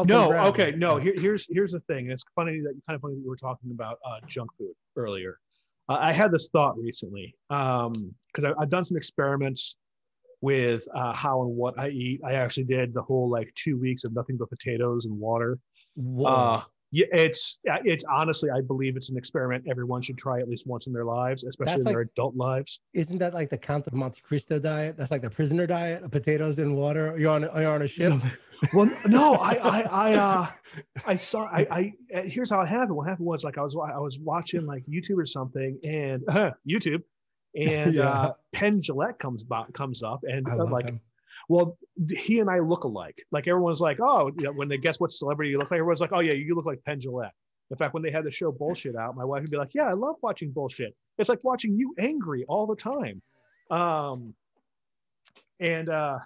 [0.06, 0.46] no, Brown.
[0.48, 0.96] okay, no.
[0.96, 2.10] Here, here's here's the thing.
[2.10, 5.38] It's funny that kind of funny that you were talking about uh, junk food earlier.
[5.88, 9.76] Uh, I had this thought recently because um, I've done some experiments
[10.40, 12.20] with uh, how and what I eat.
[12.24, 15.58] I actually did the whole like two weeks of nothing but potatoes and water.
[16.24, 16.62] Uh,
[16.92, 20.86] it's uh, it's honestly, I believe it's an experiment everyone should try at least once
[20.86, 22.80] in their lives, especially That's in like, their adult lives.
[22.94, 24.96] Isn't that like the Count of Monte Cristo diet?
[24.96, 27.16] That's like the prisoner diet: of potatoes and water.
[27.18, 28.20] You're on you're on a ship.
[28.74, 30.46] well, no, I I I uh,
[31.06, 32.96] I saw I I uh, here's how it happened.
[32.96, 36.50] What happened was like I was I was watching like YouTube or something, and uh,
[36.68, 37.02] YouTube,
[37.56, 38.10] and yeah.
[38.10, 40.86] uh, Penn Jillette comes by, comes up, and uh, like.
[40.86, 41.00] Him.
[41.48, 41.76] Well,
[42.08, 43.22] he and I look alike.
[43.30, 46.00] Like everyone's like, oh, you know, when they guess what celebrity you look like, everyone's
[46.00, 47.30] like, oh yeah, you look like Penn Jillette.
[47.70, 49.88] In fact, when they had the show bullshit out, my wife would be like, yeah,
[49.88, 50.94] I love watching bullshit.
[51.18, 53.22] It's like watching you angry all the time.
[53.70, 54.34] Um,
[55.60, 56.18] and uh,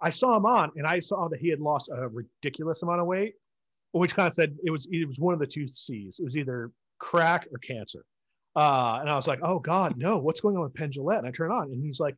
[0.00, 3.06] I saw him on, and I saw that he had lost a ridiculous amount of
[3.06, 3.34] weight,
[3.92, 6.20] which kind of said it was it was one of the two C's.
[6.20, 8.04] It was either crack or cancer.
[8.54, 11.18] Uh, and I was like, oh God, no, what's going on with Penn Jillette?
[11.18, 12.14] And I turn on, and he's like,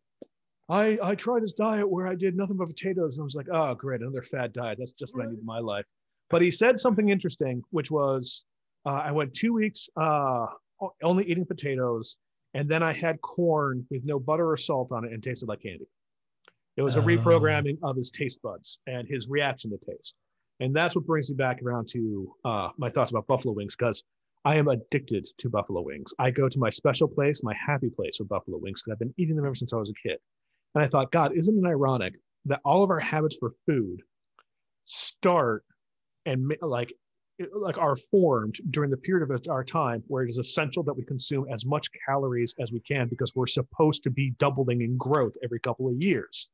[0.71, 3.49] I I tried this diet where I did nothing but potatoes, and I was like,
[3.53, 4.79] oh great, another fat diet.
[4.79, 5.85] That's just what I need in my life.
[6.31, 8.45] But he said something interesting, which was,
[8.87, 10.47] uh, I went two weeks uh,
[11.03, 12.17] only eating potatoes,
[12.55, 15.63] and then I had corn with no butter or salt on it, and tasted like
[15.63, 15.87] candy.
[16.77, 20.15] It was a reprogramming of his taste buds and his reaction to taste.
[20.61, 24.05] And that's what brings me back around to uh, my thoughts about buffalo wings because
[24.45, 26.15] I am addicted to buffalo wings.
[26.19, 29.15] I go to my special place, my happy place with buffalo wings because I've been
[29.19, 30.19] eating them ever since I was a kid.
[30.75, 32.15] And I thought, God, isn't it ironic
[32.47, 34.03] that all of our habits for food
[34.85, 35.65] start
[36.27, 36.93] and like
[37.55, 41.03] like are formed during the period of our time where it is essential that we
[41.05, 45.33] consume as much calories as we can because we're supposed to be doubling in growth
[45.43, 46.51] every couple of years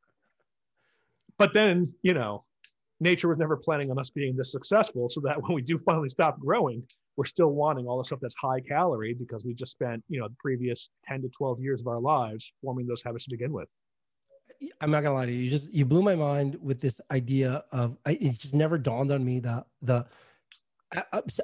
[1.38, 2.44] but then, you know,
[3.00, 5.08] nature was never planning on us being this successful.
[5.08, 6.82] So that when we do finally stop growing,
[7.16, 10.28] we're still wanting all the stuff that's high calorie because we just spent, you know,
[10.28, 13.68] the previous 10 to 12 years of our lives forming those habits to begin with.
[14.80, 15.44] I'm not gonna lie to you.
[15.44, 19.24] You just you blew my mind with this idea of it just never dawned on
[19.24, 20.06] me that the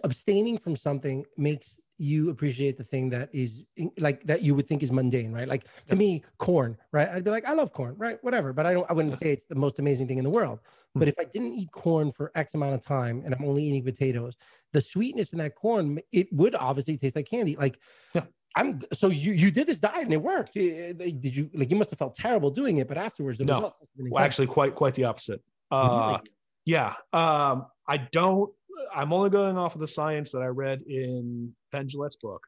[0.05, 3.65] abstaining from something makes you appreciate the thing that is
[3.99, 5.47] like that you would think is mundane, right?
[5.47, 7.09] Like to me, corn, right?
[7.09, 8.19] I'd be like, I love corn, right?
[8.23, 8.91] Whatever, but I don't.
[8.91, 10.61] I wouldn't say it's the most amazing thing in the world.
[10.95, 10.99] Hmm.
[11.01, 13.85] But if I didn't eat corn for X amount of time and I'm only eating
[13.85, 14.37] potatoes,
[14.73, 17.57] the sweetness in that corn, it would obviously taste like candy.
[17.57, 17.79] Like,
[18.15, 18.25] yeah.
[18.55, 20.55] I'm so you you did this diet and it worked.
[20.55, 23.73] Did you like you must have felt terrible doing it, but afterwards the no.
[23.97, 25.41] Well, actually, quite quite the opposite.
[25.71, 26.19] Uh,
[26.67, 28.51] yeah, um, I don't
[28.95, 32.47] I'm only going off of the science that I read in Penn Jillette's book.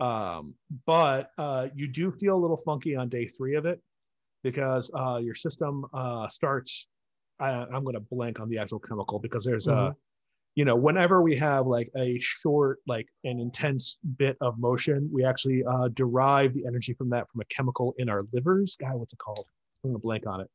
[0.00, 0.54] Um,
[0.86, 3.80] but uh, you do feel a little funky on day three of it
[4.42, 6.88] because uh, your system uh, starts.
[7.38, 9.78] I, am going to blank on the actual chemical because there's mm-hmm.
[9.78, 9.96] a,
[10.60, 15.24] you know, whenever we have like a short, like an intense bit of motion, we
[15.24, 18.76] actually uh, derive the energy from that from a chemical in our livers.
[18.78, 19.46] God, what's it called?
[19.82, 20.50] I'm to blank on it.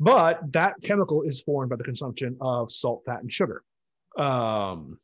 [0.00, 3.62] But that chemical is formed by the consumption of salt, fat, and sugar.
[4.16, 4.98] Um,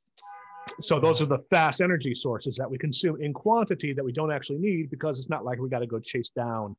[0.80, 4.32] So those are the fast energy sources that we consume in quantity that we don't
[4.32, 6.74] actually need because it's not like we got to go chase down,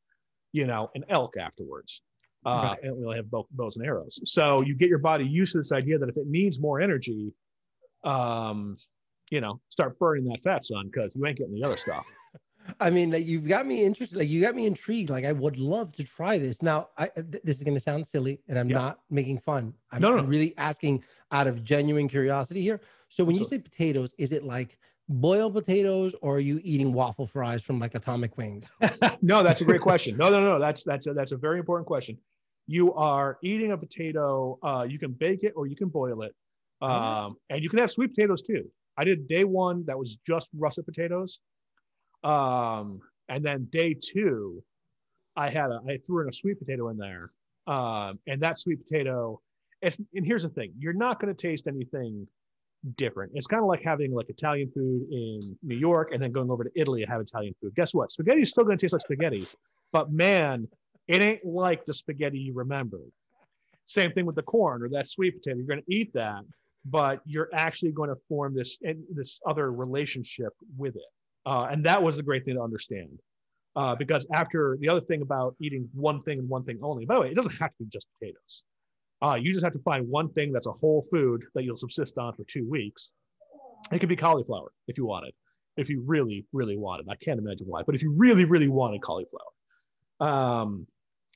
[0.54, 2.02] you know, an elk afterwards.
[2.46, 2.84] Uh, Right.
[2.84, 4.20] And we only have bow, bows and arrows.
[4.26, 7.34] So you get your body used to this idea that if it needs more energy,
[8.04, 8.76] um,
[9.30, 12.06] you know, start burning that fat, son, because you ain't getting the other stuff.
[12.80, 14.18] I mean, like you've got me interested.
[14.18, 15.10] Like you got me intrigued.
[15.10, 16.62] Like I would love to try this.
[16.62, 18.78] Now, I th- this is going to sound silly, and I'm Yeah.
[18.78, 19.74] not making fun.
[19.92, 22.82] I'm, No, no, I'm really asking out of genuine curiosity here.
[23.10, 24.78] So when you say potatoes, is it like
[25.10, 28.70] boiled potatoes, or are you eating waffle fries from like Atomic Wings?
[29.22, 30.16] no, that's a great question.
[30.18, 32.18] No, no, no, that's that's a, that's a very important question.
[32.68, 34.58] You are eating a potato.
[34.64, 36.34] Uh, you can bake it or you can boil it,
[36.82, 38.70] um, and you can have sweet potatoes too.
[38.98, 41.40] I did day one that was just russet potatoes,
[42.24, 43.00] um,
[43.30, 44.64] and then day two,
[45.36, 47.32] I had a I threw in a sweet potato in there,
[47.68, 49.42] um, and that sweet potato.
[49.82, 52.28] It's, and here's the thing: you're not going to taste anything
[52.96, 53.32] different.
[53.36, 56.64] It's kind of like having like Italian food in New York and then going over
[56.64, 57.76] to Italy and have Italian food.
[57.76, 58.12] Guess what?
[58.12, 59.46] Spaghetti is still going to taste like spaghetti,
[59.92, 60.68] but man,
[61.12, 63.12] it ain't like the spaghetti you remembered.
[63.86, 65.58] Same thing with the corn or that sweet potato.
[65.58, 66.44] You're going to eat that,
[66.86, 68.78] but you're actually going to form this
[69.14, 71.12] this other relationship with it.
[71.46, 73.20] Uh, and that was the great thing to understand.
[73.76, 77.16] Uh, because after the other thing about eating one thing and one thing only, by
[77.16, 78.64] the way, it doesn't have to be just potatoes.
[79.22, 82.18] Uh, you just have to find one thing that's a whole food that you'll subsist
[82.18, 83.12] on for two weeks.
[83.92, 85.34] It could be cauliflower if you wanted,
[85.76, 87.08] if you really, really wanted.
[87.10, 89.52] I can't imagine why, but if you really, really wanted cauliflower,
[90.22, 90.88] um,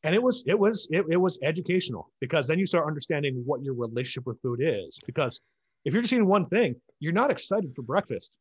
[0.06, 3.64] and it was, it was, it, it was educational because then you start understanding what
[3.64, 5.00] your relationship with food is.
[5.06, 5.42] Because
[5.84, 8.38] if you're just eating one thing, you're not excited for breakfast.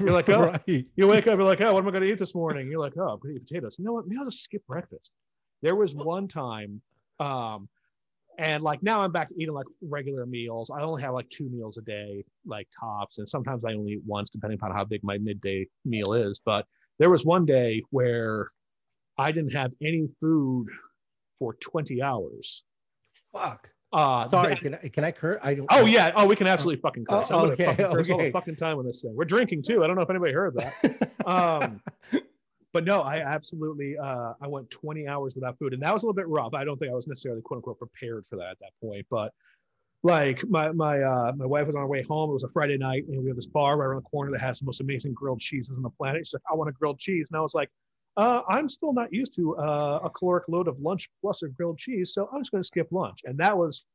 [0.00, 0.86] You're like, oh, right.
[0.96, 2.70] You wake up, you're like, oh, what am I going to eat this morning?
[2.70, 3.76] You're like, oh, I'm going to eat potatoes.
[3.78, 4.06] You know what?
[4.06, 5.12] Maybe I'll just skip breakfast.
[5.60, 6.80] There was one time,
[7.20, 7.68] um,
[8.38, 10.70] and like now I'm back to eating like regular meals.
[10.70, 14.02] I only have like two meals a day, like tops, and sometimes I only eat
[14.06, 16.40] once, depending upon how big my midday meal is.
[16.42, 16.66] But
[16.98, 18.50] there was one day where
[19.18, 20.68] I didn't have any food
[21.38, 22.64] for 20 hours.
[23.32, 23.70] Fuck.
[23.92, 24.54] Uh, Sorry.
[24.54, 25.38] that- Can I, can I cur?
[25.42, 25.66] I don't.
[25.70, 26.12] Oh yeah.
[26.14, 27.28] Oh, we can absolutely fucking curse.
[27.30, 28.30] Oh, okay, fucking curse all the okay.
[28.32, 29.14] fucking time on this thing.
[29.14, 29.84] We're drinking too.
[29.84, 31.10] I don't know if anybody heard that.
[31.26, 31.82] um,
[32.72, 36.06] but no, I absolutely uh, I went 20 hours without food, and that was a
[36.06, 36.54] little bit rough.
[36.54, 39.04] I don't think I was necessarily quote unquote prepared for that at that point.
[39.10, 39.34] But
[40.02, 42.30] like my my uh, my wife was on her way home.
[42.30, 44.40] It was a Friday night, and we have this bar right around the corner that
[44.40, 46.24] has the most amazing grilled cheeses on the planet.
[46.26, 47.68] She's like, I want a grilled cheese, and I was like.
[48.16, 51.78] Uh, I'm still not used to uh, a caloric load of lunch plus a grilled
[51.78, 53.20] cheese, so I'm just going to skip lunch.
[53.24, 53.86] And that was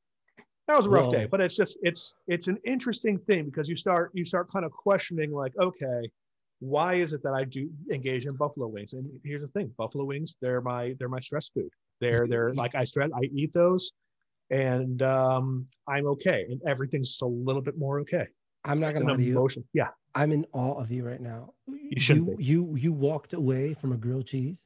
[0.68, 1.12] that was a rough Whoa.
[1.12, 1.26] day.
[1.26, 4.72] But it's just it's it's an interesting thing because you start you start kind of
[4.72, 6.10] questioning like, okay,
[6.60, 8.94] why is it that I do engage in buffalo wings?
[8.94, 11.70] And here's the thing: buffalo wings, they're my they're my stress food.
[12.02, 13.92] They're they're like I stress, I eat those,
[14.50, 18.26] and um, I'm okay, and everything's just a little bit more okay.
[18.66, 19.66] I'm not gonna an lie to you.
[19.74, 21.54] Yeah, I'm in awe of you right now.
[21.68, 24.64] You shouldn't you, you walked away from a grilled cheese.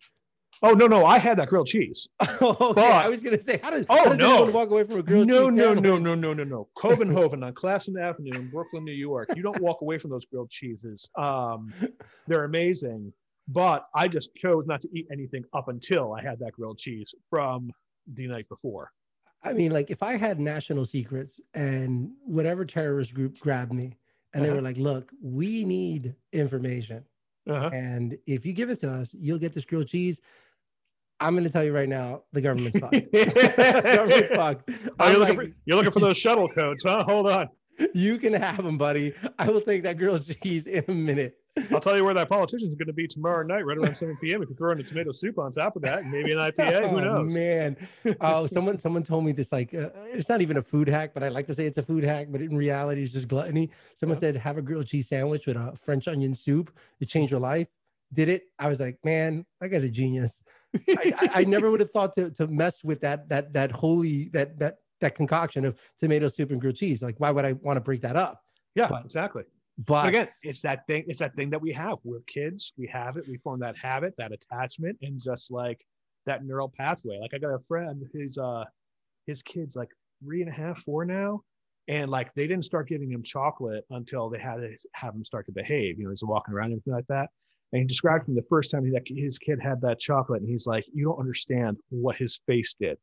[0.63, 2.07] Oh no, no, I had that grilled cheese.
[2.21, 4.33] okay, But- I was gonna say, how does, Oh, how does no.
[4.35, 5.57] anyone walk away from a grilled no, cheese?
[5.57, 5.83] no, sandwich?
[5.83, 6.67] no, no, no, no, no.
[6.77, 9.29] Copenhagen on Classon Avenue in Brooklyn, New York.
[9.35, 11.09] You don't walk away from those grilled cheeses.
[11.17, 11.73] Um,
[12.27, 13.11] they're amazing,
[13.47, 17.13] but I just chose not to eat anything up until I had that grilled cheese
[17.29, 17.71] from
[18.13, 18.91] the night before.
[19.43, 23.97] I mean, like if I had national secrets and whatever terrorist group grabbed me
[24.33, 24.57] and they Uh-huh.
[24.57, 27.03] were like, look, we need information.
[27.49, 27.69] Uh-huh.
[27.73, 30.19] And if you give it to us, you'll get this grilled cheese.
[31.19, 33.11] I'm going to tell you right now, the government's fucked.
[33.11, 34.69] government's fucked.
[34.99, 37.03] Oh, you're, looking like, for, you're looking for those shuttle codes, huh?
[37.03, 37.49] Hold on.
[37.93, 39.13] you can have them, buddy.
[39.39, 41.35] I will take that grilled cheese in a minute.
[41.71, 44.41] I'll tell you where that politician's going to be tomorrow night, right around 7 p.m.
[44.41, 46.99] If you throw in a tomato soup on top of that, maybe an IPA, who
[46.99, 47.75] Oh, man.
[48.21, 51.23] Oh, someone someone told me this like uh, it's not even a food hack, but
[51.23, 53.69] I like to say it's a food hack, but in reality, it's just gluttony.
[53.95, 54.21] Someone Yeah.
[54.21, 56.71] said have a grilled cheese sandwich with a French onion soup.
[57.01, 57.67] It changed your life.
[58.13, 58.43] Did it?
[58.57, 60.41] I was like, man, that guy's a genius.
[60.89, 64.29] I, I, I never would have thought to to mess with that that that holy
[64.29, 67.01] that that that concoction of tomato soup and grilled cheese.
[67.01, 68.41] Like, why would I want to break that up?
[68.75, 69.43] Yeah, But- exactly.
[69.85, 71.05] But But again, it's that thing.
[71.07, 71.97] It's that thing that we have.
[72.03, 72.73] We're kids.
[72.77, 73.25] We have it.
[73.27, 75.85] We form that habit, that attachment, and just like
[76.25, 77.19] that neural pathway.
[77.19, 78.03] Like I got a friend.
[78.13, 78.65] His uh,
[79.27, 79.89] his kid's like
[80.23, 81.41] three and a half, four now,
[81.87, 85.45] and like they didn't start giving him chocolate until they had to have him start
[85.47, 85.97] to behave.
[85.97, 87.29] You know, he's walking around and everything like that.
[87.73, 90.41] And he described to me the first time he, that his kid had that chocolate,
[90.41, 92.97] and he's like, "You don't understand what his face did."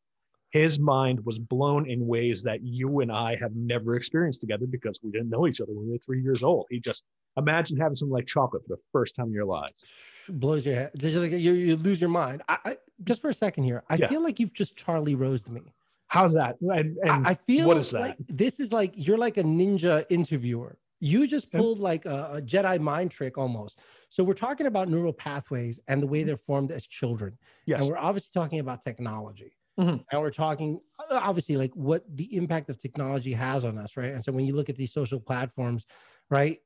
[0.50, 4.98] His mind was blown in ways that you and I have never experienced together because
[5.02, 6.66] we didn't know each other when we were three years old.
[6.70, 7.04] He just
[7.36, 9.84] imagine having something like chocolate for the first time in your lives.
[10.28, 10.90] blows your head.
[11.02, 12.42] Like you, you lose your mind.
[12.48, 14.08] I, I just for a second here, I Yeah.
[14.08, 15.74] feel like you've just Charlie Rosed me.
[16.08, 16.56] How's that?
[16.60, 18.00] And, and I, I feel what is that?
[18.00, 20.78] like this is like you're like a ninja interviewer.
[21.00, 23.78] You just pulled like a, a, Jedi mind trick almost.
[24.08, 26.28] So we're talking about neural pathways and the way mm-hmm.
[26.28, 27.38] they're formed as children.
[27.66, 27.82] Yes.
[27.82, 29.52] And we're obviously talking about technology.
[29.78, 29.96] Mm-hmm.
[30.10, 34.12] And we're talking uh, obviously like what the impact of technology has on us, right?
[34.12, 35.86] And so when you look at these social platforms,
[36.30, 36.58] right,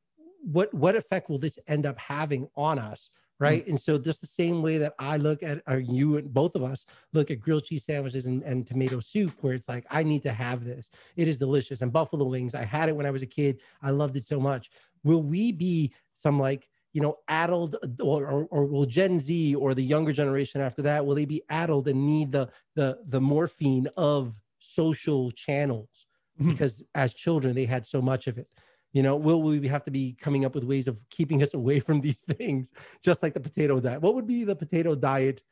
[0.43, 3.11] what what effect will this end up having on us?
[3.43, 3.63] right?
[3.63, 3.71] Mm-hmm.
[3.71, 6.63] And so just the same way that I look at, or you and both of
[6.63, 10.23] us look at grilled cheese sandwiches and, and tomato soup, where it's like, I need
[10.23, 10.91] to have this.
[11.17, 11.83] It is delicious.
[11.83, 13.61] And buffalo wings, I had it when I was a kid.
[13.83, 14.71] I loved it so much.
[15.03, 19.75] Will we be some like, you know, addled or, or, or will Gen Z or
[19.75, 23.89] the younger generation after that, will they be addled and need the, the, the morphine
[23.97, 26.07] of social channels?
[26.41, 26.51] Mm-hmm.
[26.51, 28.49] Because as children, they had so much of it.
[28.93, 31.81] You know, will we have to be coming up with ways of keeping us away
[31.81, 32.73] from these things,
[33.03, 34.03] just like the potato diet?
[34.03, 35.43] What would be the potato diet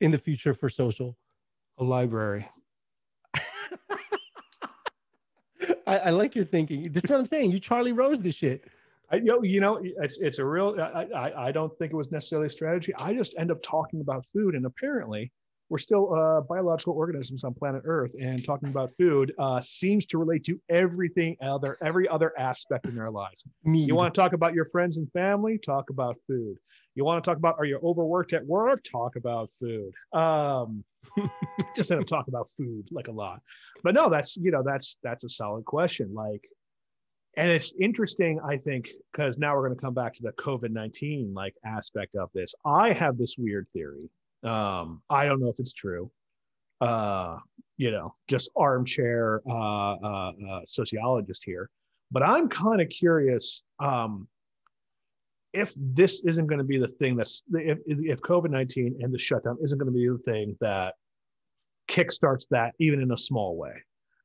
[0.00, 1.16] in the future for social?
[1.78, 2.48] A library.
[5.86, 6.90] I, I, like your thinking.
[6.92, 7.50] This is what I'm saying.
[7.50, 8.64] You Charlie Rose this shit.
[9.12, 10.76] I, you, know, you know, it's it's a real.
[10.80, 12.94] I, I I don't think it was necessarily a strategy.
[12.96, 15.30] I just end up talking about food, and apparently,
[15.72, 20.18] we're still uh, biological organisms on planet Earth, and talking about food uh, seems to
[20.18, 23.44] relate to everything other, every other aspect in our lives.
[23.64, 23.80] Me.
[23.80, 25.56] You want to talk about your friends and family?
[25.56, 26.58] Talk about food.
[26.94, 28.82] You want to talk about are you overworked at work?
[28.84, 29.92] Talk about food.
[30.12, 30.84] Um,
[31.76, 33.40] just end up talking about food like a lot,
[33.82, 36.12] but no, that's you know that's that's a solid question.
[36.12, 36.44] Like,
[37.36, 40.70] and it's interesting, I think, because now we're going to come back to the COVID
[40.70, 42.54] nineteen like aspect of this.
[42.64, 44.10] I have this weird theory
[44.42, 46.10] um, I don't know if it's true.
[46.80, 47.38] Uh,
[47.76, 51.70] you know, just armchair uh, uh, uh sociologist here,
[52.10, 54.26] but I'm kind of curious um,
[55.52, 59.18] if this isn't going to be the thing that's if if COVID nineteen and the
[59.18, 60.94] shutdown isn't going to be the thing that
[61.88, 63.74] kickstarts that even in a small way.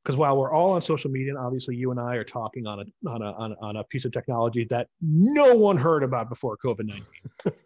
[0.08, 2.80] Because while we're all on social media, and obviously you and I are talking on
[2.80, 6.56] a on a on, on a piece of technology that no one heard about before
[6.56, 7.04] COVID nineteen.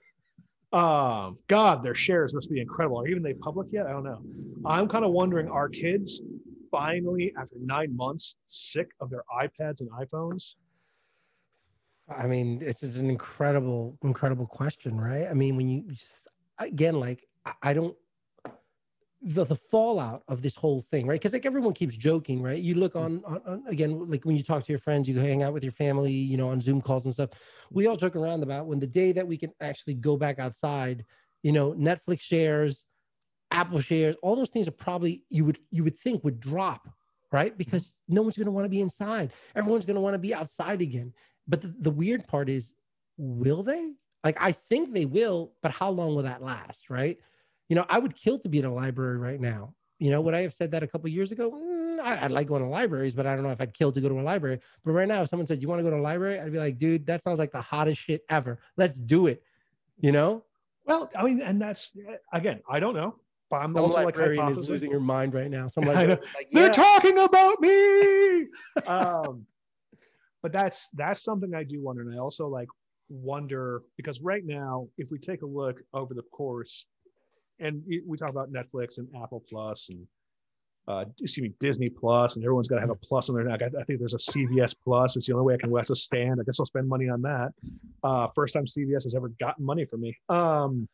[0.73, 2.99] Um, God, their shares must be incredible.
[2.99, 3.87] Are even they public yet?
[3.87, 4.23] I don't know.
[4.65, 6.23] I'm kind of wondering, are kids
[6.71, 10.55] finally, after nine months, sick of their iPads and iPhones?
[12.09, 15.29] I mean, it's is an incredible, incredible question, right?
[15.31, 16.27] I mean, when you just
[16.59, 17.29] again, like
[17.63, 17.95] I don't
[19.23, 21.21] the, the fallout of this whole thing, right?
[21.21, 22.61] Because like everyone keeps joking, right?
[22.61, 25.43] You look on, on, on, again, like when you talk to your friends, you hang
[25.43, 27.31] out with your family, you know, on Zoom calls and stuff.
[27.71, 31.05] We all joke around about when the day that we can actually go back outside,
[31.43, 32.85] you know, Netflix shares,
[33.53, 36.89] Apple shares, all those things are probably you would you would think would drop,
[37.31, 37.57] right?
[37.57, 39.33] Because no one's going to want to be inside.
[39.55, 41.13] Everyone's going to want to be outside again.
[41.47, 42.73] But the, the weird part is,
[43.17, 43.93] will they?
[44.25, 47.19] Like I think they will, but how long will that last, right?
[47.73, 49.73] You know, I would kill to be in a library right now.
[49.99, 51.51] You know, would I have said that a couple years ago?
[51.51, 53.99] Mm, I, would like going to libraries, but I don't know if I'd kill to
[53.99, 54.61] go to a library.
[54.85, 56.59] But right now, if someone said, "You want to go to a library?" I'd be
[56.59, 58.59] like, "Dude, that sounds like the hottest shit ever.
[58.77, 59.43] Let's do it."
[60.01, 60.45] You know?
[60.85, 61.97] Well, I mean, and that's
[62.35, 63.17] again, I don't know.
[63.49, 65.67] But I'm Some also like is losing your mind right now.
[65.67, 68.49] Some like, they're talking about me.
[68.87, 69.47] um,
[70.43, 72.69] but that's that's something I do wonder, and I also like
[73.09, 76.85] wonder because right now, if we take a look over the course
[77.63, 80.07] and we talk about Netflix and Apple Plus and
[80.89, 83.63] uh, excuse me, Disney Plus, and everyone's got to have a plus on their neck.
[83.63, 85.17] I, I, think there's a CVS Plus.
[85.17, 86.41] It's the only way I can watch a stand.
[86.41, 87.53] I guess I'll spend money on that.
[88.03, 90.19] Uh, first time CVS has ever gotten money from me.
[90.29, 90.89] Um,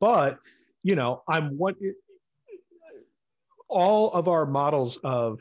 [0.00, 0.38] but
[0.82, 1.74] you know, I'm one.
[3.68, 5.40] All of our models of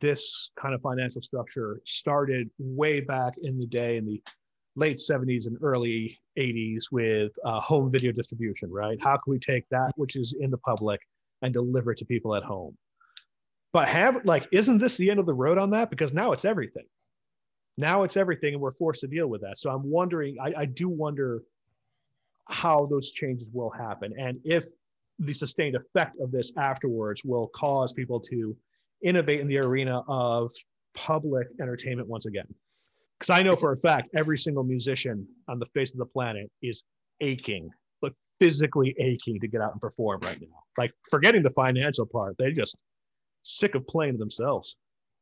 [0.00, 4.22] this kind of financial structure started way back in the day in the
[4.78, 8.98] late 70s and early 80s with uh, home video distribution, right?
[9.02, 11.00] How can we take that which is in the public
[11.42, 12.76] and deliver it to people at home?
[13.72, 15.90] But have like, isn't this the end of the road on that?
[15.90, 16.86] Because now it's everything.
[17.76, 19.58] Now it's everything, and we're forced to deal with that.
[19.58, 21.42] So I'm wondering, I, I do wonder
[22.48, 24.64] how those changes will happen and if
[25.18, 28.56] the sustained effect of this afterwards will cause people to
[29.02, 30.50] innovate in the arena of
[30.94, 32.46] public entertainment once again
[33.18, 36.50] because I know for a fact every single musician on the face of the planet
[36.62, 36.84] is
[37.20, 37.68] aching,
[38.00, 40.62] but physically aching to get out and perform right now.
[40.76, 42.76] Like forgetting the financial part, they just
[43.42, 44.76] sick of playing to themselves.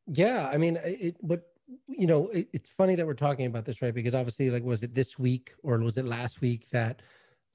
[0.07, 1.15] Yeah, I mean, it.
[1.21, 1.43] But
[1.87, 3.93] you know, it, it's funny that we're talking about this, right?
[3.93, 7.01] Because obviously, like, was it this week or was it last week that?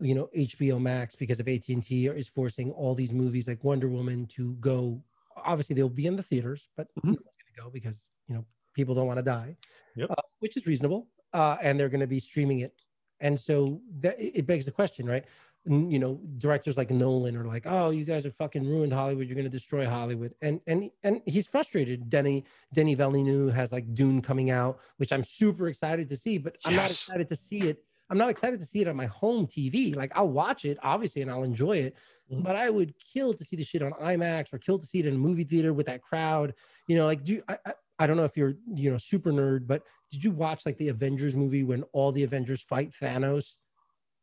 [0.00, 4.26] you know HBO Max because of AT&T is forcing all these movies like Wonder Woman
[4.28, 5.00] to go
[5.36, 7.10] obviously they'll be in the theaters but mm-hmm.
[7.10, 8.44] no going to go because you know
[8.74, 9.56] people don't want to die
[9.96, 10.10] yep.
[10.10, 11.08] uh, which is reasonable.
[11.32, 12.74] Uh, and they're going to be streaming it.
[13.20, 15.24] And so that it begs the question, right?
[15.64, 19.36] you know directors like nolan are like oh you guys are fucking ruined hollywood you're
[19.36, 22.44] going to destroy hollywood and and and he's frustrated denny
[22.74, 26.74] denny villeneuve has like dune coming out which i'm super excited to see but i'm
[26.74, 29.94] not excited to see it i'm not excited to see it on my home tv
[29.94, 31.94] like i'll watch it obviously and i'll enjoy it
[32.28, 32.42] mm-hmm.
[32.42, 35.06] but i would kill to see the shit on imax or kill to see it
[35.06, 36.52] in a movie theater with that crowd
[36.88, 37.56] you know like do I,
[37.98, 40.88] I don't know if you're you know super nerd but did you watch like the
[40.88, 43.56] avengers movie when all the avengers fight thanos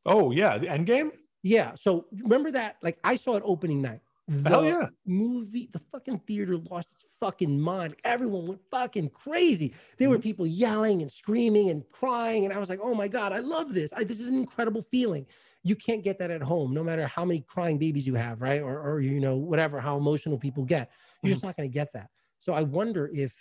[0.05, 1.11] Oh yeah, the End Game.
[1.43, 1.75] Yeah.
[1.75, 2.77] So remember that?
[2.81, 4.01] Like I saw it opening night.
[4.27, 4.87] The Hell yeah.
[5.07, 7.95] movie, the fucking theater lost its fucking mind.
[8.03, 9.73] Everyone went fucking crazy.
[9.97, 10.17] There mm-hmm.
[10.17, 12.45] were people yelling and screaming and crying.
[12.45, 13.91] And I was like, oh my God, I love this.
[13.91, 15.25] I, this is an incredible feeling.
[15.63, 18.61] You can't get that at home, no matter how many crying babies you have, right?
[18.61, 20.91] Or, or you know, whatever, how emotional people get.
[21.23, 21.33] You're mm-hmm.
[21.33, 22.09] just not going to get that.
[22.37, 23.33] So I wonder if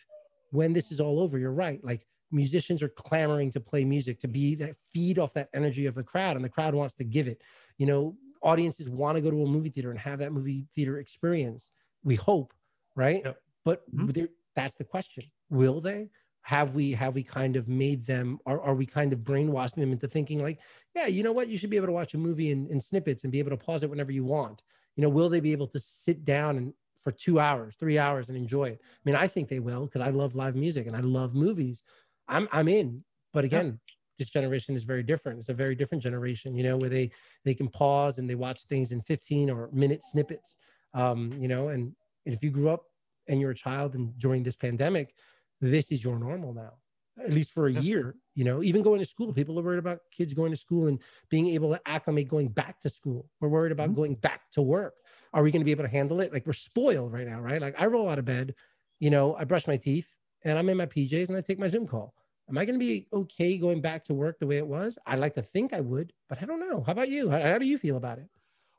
[0.51, 1.83] when this is all over, you're right.
[1.85, 5.95] Like musicians are clamoring to play music to be that feed off that energy of
[5.95, 7.43] the crowd and the crowd wants to give it.
[7.79, 10.99] You know audiences want to go to a movie theater and have that movie theater
[10.99, 11.71] experience.
[12.05, 12.53] We hope
[12.99, 13.23] right?
[13.25, 13.41] Yep.
[13.65, 14.25] but mm-hmm.
[14.57, 15.25] that's the question.
[15.49, 16.11] Will they?
[16.43, 19.93] Have we have we kind of made them are, are we kind of brainwashing them
[19.93, 20.59] into thinking like
[20.95, 21.49] yeah you know what?
[21.49, 23.57] You should be able to watch a movie in, in snippets and be able to
[23.57, 24.63] pause it whenever you want.
[24.97, 28.29] You know will they be able to sit down and for two hours three hours
[28.29, 30.97] and enjoy it i mean i think they will because i love live music and
[30.97, 31.83] i love movies
[32.29, 33.03] I'm I'm in.
[33.33, 33.95] But again, yeah.
[34.19, 35.39] this generation is very different.
[35.41, 37.11] It's a very different generation, you know, where they
[37.45, 40.57] they can pause and they watch things in 15 or minute snippets.
[40.95, 41.93] Um, you know, and,
[42.25, 42.85] and if you grew up
[43.29, 45.15] and you're a child and during this pandemic,
[45.61, 46.75] this is your normal now
[47.25, 50.01] at least for a year you know even going to school people are worried about
[50.13, 53.73] kids going to school and being able to acclimate going back to school we're worried
[53.73, 53.97] about mm-hmm.
[53.97, 54.95] going back to work
[55.33, 57.61] are we going to be able to handle it like we're spoiled right now right
[57.61, 58.55] like i roll out of bed
[59.01, 60.09] you know i brush my teeth
[60.45, 62.15] and I'm in my PJs and I take my Zoom call.
[62.49, 64.99] Am I going to be okay going back to work the way it was?
[65.07, 66.83] I'd like to think I would, but I don't know.
[66.83, 67.29] How about you?
[67.29, 68.29] How, how do you feel about it?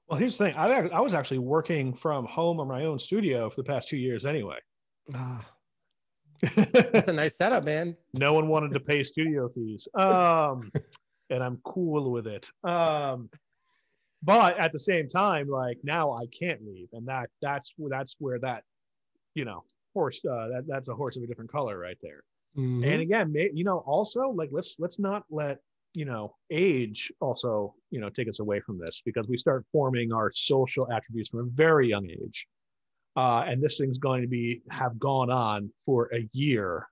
[0.07, 0.55] Well, here's the thing.
[0.55, 3.97] I, I was actually working from home or my own studio for the past two
[3.97, 4.57] years anyway.
[5.13, 5.45] Ah,
[6.41, 7.95] that's a nice setup, man.
[8.13, 9.87] no one wanted to pay studio fees.
[9.95, 10.71] Um,
[11.29, 12.49] and I'm cool with it.
[12.63, 13.29] Um,
[14.23, 16.89] but at the same time, like now I can't leave.
[16.93, 18.63] And that that's that's where that,
[19.35, 19.63] you know,
[19.93, 22.23] horse uh, that that's a horse of a different color right there
[22.57, 22.83] mm-hmm.
[22.83, 25.59] and again may, you know also like let's let's not let
[25.93, 30.13] you know age also you know take us away from this because we start forming
[30.13, 32.47] our social attributes from a very young age
[33.19, 36.87] uh, and this thing's going to be have gone on for a year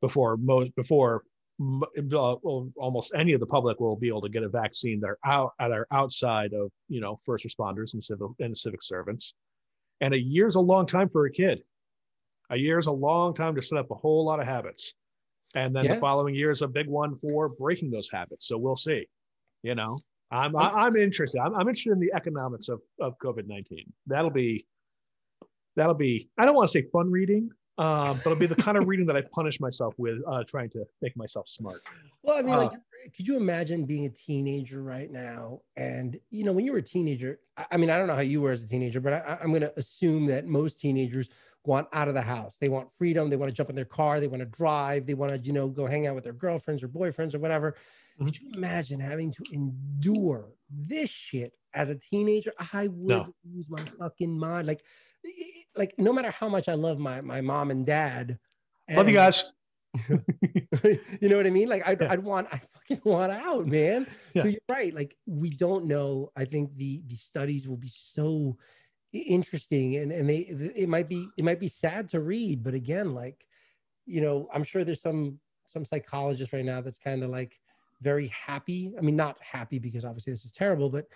[0.00, 1.22] before most before
[1.60, 2.32] uh,
[2.76, 5.52] almost any of the public will be able to get a vaccine that are out
[5.58, 9.34] that are outside of you know first responders and civil and civic servants
[10.00, 11.62] and a year's a long time for a kid
[12.50, 14.94] a year's a long time to set up a whole lot of habits.
[15.54, 15.94] And then yeah.
[15.94, 18.46] the following year is a big one for breaking those habits.
[18.46, 19.06] So we'll see.
[19.62, 19.96] You know,
[20.30, 21.40] I'm I, am interested.
[21.40, 23.92] I'm, I'm interested in the economics of, of COVID nineteen.
[24.06, 24.64] That'll be
[25.76, 28.76] that'll be I don't want to say fun reading, uh, but it'll be the kind
[28.76, 31.80] of reading that I punish myself with, uh, trying to make myself smart.
[32.22, 32.72] Well, I mean, uh, like,
[33.16, 35.60] could you imagine being a teenager right now?
[35.76, 37.40] And you know, when you were a teenager,
[37.70, 39.62] I, mean, I don't know how you were as a teenager, but I, I'm going
[39.62, 41.30] to assume that most teenagers
[41.64, 42.58] want out of the house.
[42.60, 43.30] They want freedom.
[43.30, 44.20] They want to jump in their car.
[44.20, 45.06] They want to drive.
[45.06, 47.72] They want to, you know, go hang out with their girlfriends or boyfriends or whatever.
[47.72, 48.24] Mm-hmm.
[48.26, 52.52] Could you imagine having to endure this shit as a teenager?
[52.72, 53.34] I would no.
[53.50, 54.66] lose my fucking mind.
[54.66, 54.84] Like,
[55.76, 58.38] like no matter how much I love my my mom and dad.
[58.88, 59.52] And, love you guys.
[60.08, 61.68] you know what I mean?
[61.68, 62.12] Like I'd, yeah.
[62.12, 64.06] I'd want, I fucking want out, man.
[64.34, 64.42] Yeah.
[64.42, 64.94] So you're right.
[64.94, 66.30] Like we don't know.
[66.36, 68.56] I think the the studies will be so
[69.12, 70.38] interesting and and they
[70.76, 73.44] it might be it might be sad to read but again like
[74.06, 77.58] you know i'm sure there's some some psychologist right now that's kind of like
[78.00, 81.06] very happy i mean not happy because obviously this is terrible but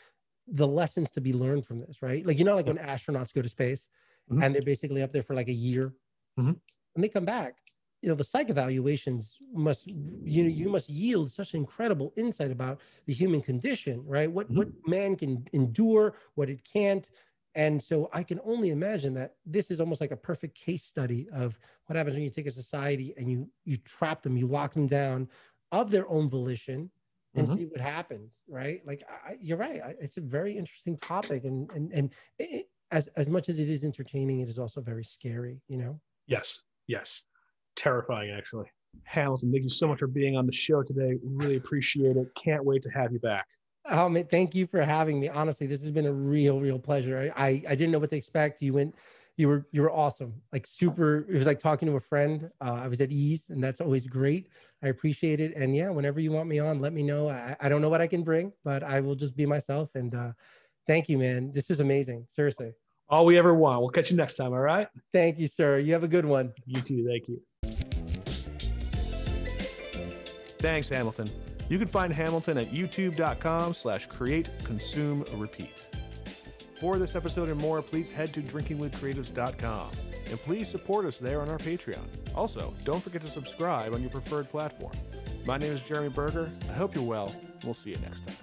[0.49, 3.43] the lessons to be learned from this right like you know like when astronauts go
[3.43, 3.89] to space
[4.31, 4.43] mm-hmm.
[4.43, 5.95] and they're basically up there for like a year
[6.39, 6.53] mm-hmm.
[6.95, 7.57] and they come back
[8.03, 12.81] you know the psych evaluations must you know you must yield such incredible insight about
[13.07, 14.59] the human condition right what mm-hmm.
[14.59, 17.11] what man can endure what it can't
[17.57, 21.29] and so I can only imagine that this is almost like a perfect case study
[21.33, 24.75] of what happens when you take a society and you you trap them, you lock
[24.75, 25.29] them down
[25.73, 26.91] of their own volition
[27.35, 27.57] and mm-hmm.
[27.57, 28.81] see what happens, right?
[28.87, 29.81] Like I, you're right.
[29.85, 33.69] I, it's a very interesting topic, and and and it, as as much as it
[33.69, 35.61] is entertaining, it is also very scary.
[35.69, 36.01] You know.
[36.27, 36.61] Yes.
[36.87, 37.25] Yes.
[37.77, 38.67] Terrifying, actually.
[39.05, 41.19] Hamilton, thank you so much for being on the show today.
[41.25, 42.29] Really appreciate it.
[42.37, 43.47] Can't wait to have you back.
[43.87, 45.29] Oh man, thank you for having me.
[45.29, 47.33] Honestly, this has been a real, real pleasure.
[47.37, 48.63] I, I, I didn't know what to expect.
[48.63, 48.95] You went
[49.37, 50.35] you were you were awesome.
[50.53, 51.27] Like super.
[51.29, 52.51] It was like talking to a friend.
[52.61, 54.49] Uh, I was at ease, and that's always great.
[54.83, 55.55] I appreciate it.
[55.57, 57.29] And yeah, whenever you want me on, let me know.
[57.29, 59.95] I, I don't know what I can bring, but I will just be myself.
[59.95, 60.33] And uh,
[60.87, 61.53] thank you, man.
[61.53, 62.27] This is amazing.
[62.29, 62.73] Seriously.
[63.09, 63.81] All we ever want.
[63.81, 64.53] We'll catch you next time.
[64.53, 64.89] All right.
[65.13, 65.79] Thank you, sir.
[65.79, 66.53] You have a good one.
[66.67, 67.07] You too.
[67.07, 67.41] Thank you.
[70.59, 71.29] Thanks, Hamilton.
[71.69, 75.85] You can find Hamilton at youtube.com slash create, consume, repeat.
[76.85, 79.91] For this episode and more, please head to drinkingwithcreatives.com
[80.29, 82.05] and please support us there on our Patreon.
[82.35, 84.93] Also, don't forget to subscribe on your preferred platform.
[85.47, 86.51] My name is Jeremy Berger.
[86.69, 87.35] I hope you're well.
[87.65, 88.37] We'll see you next time.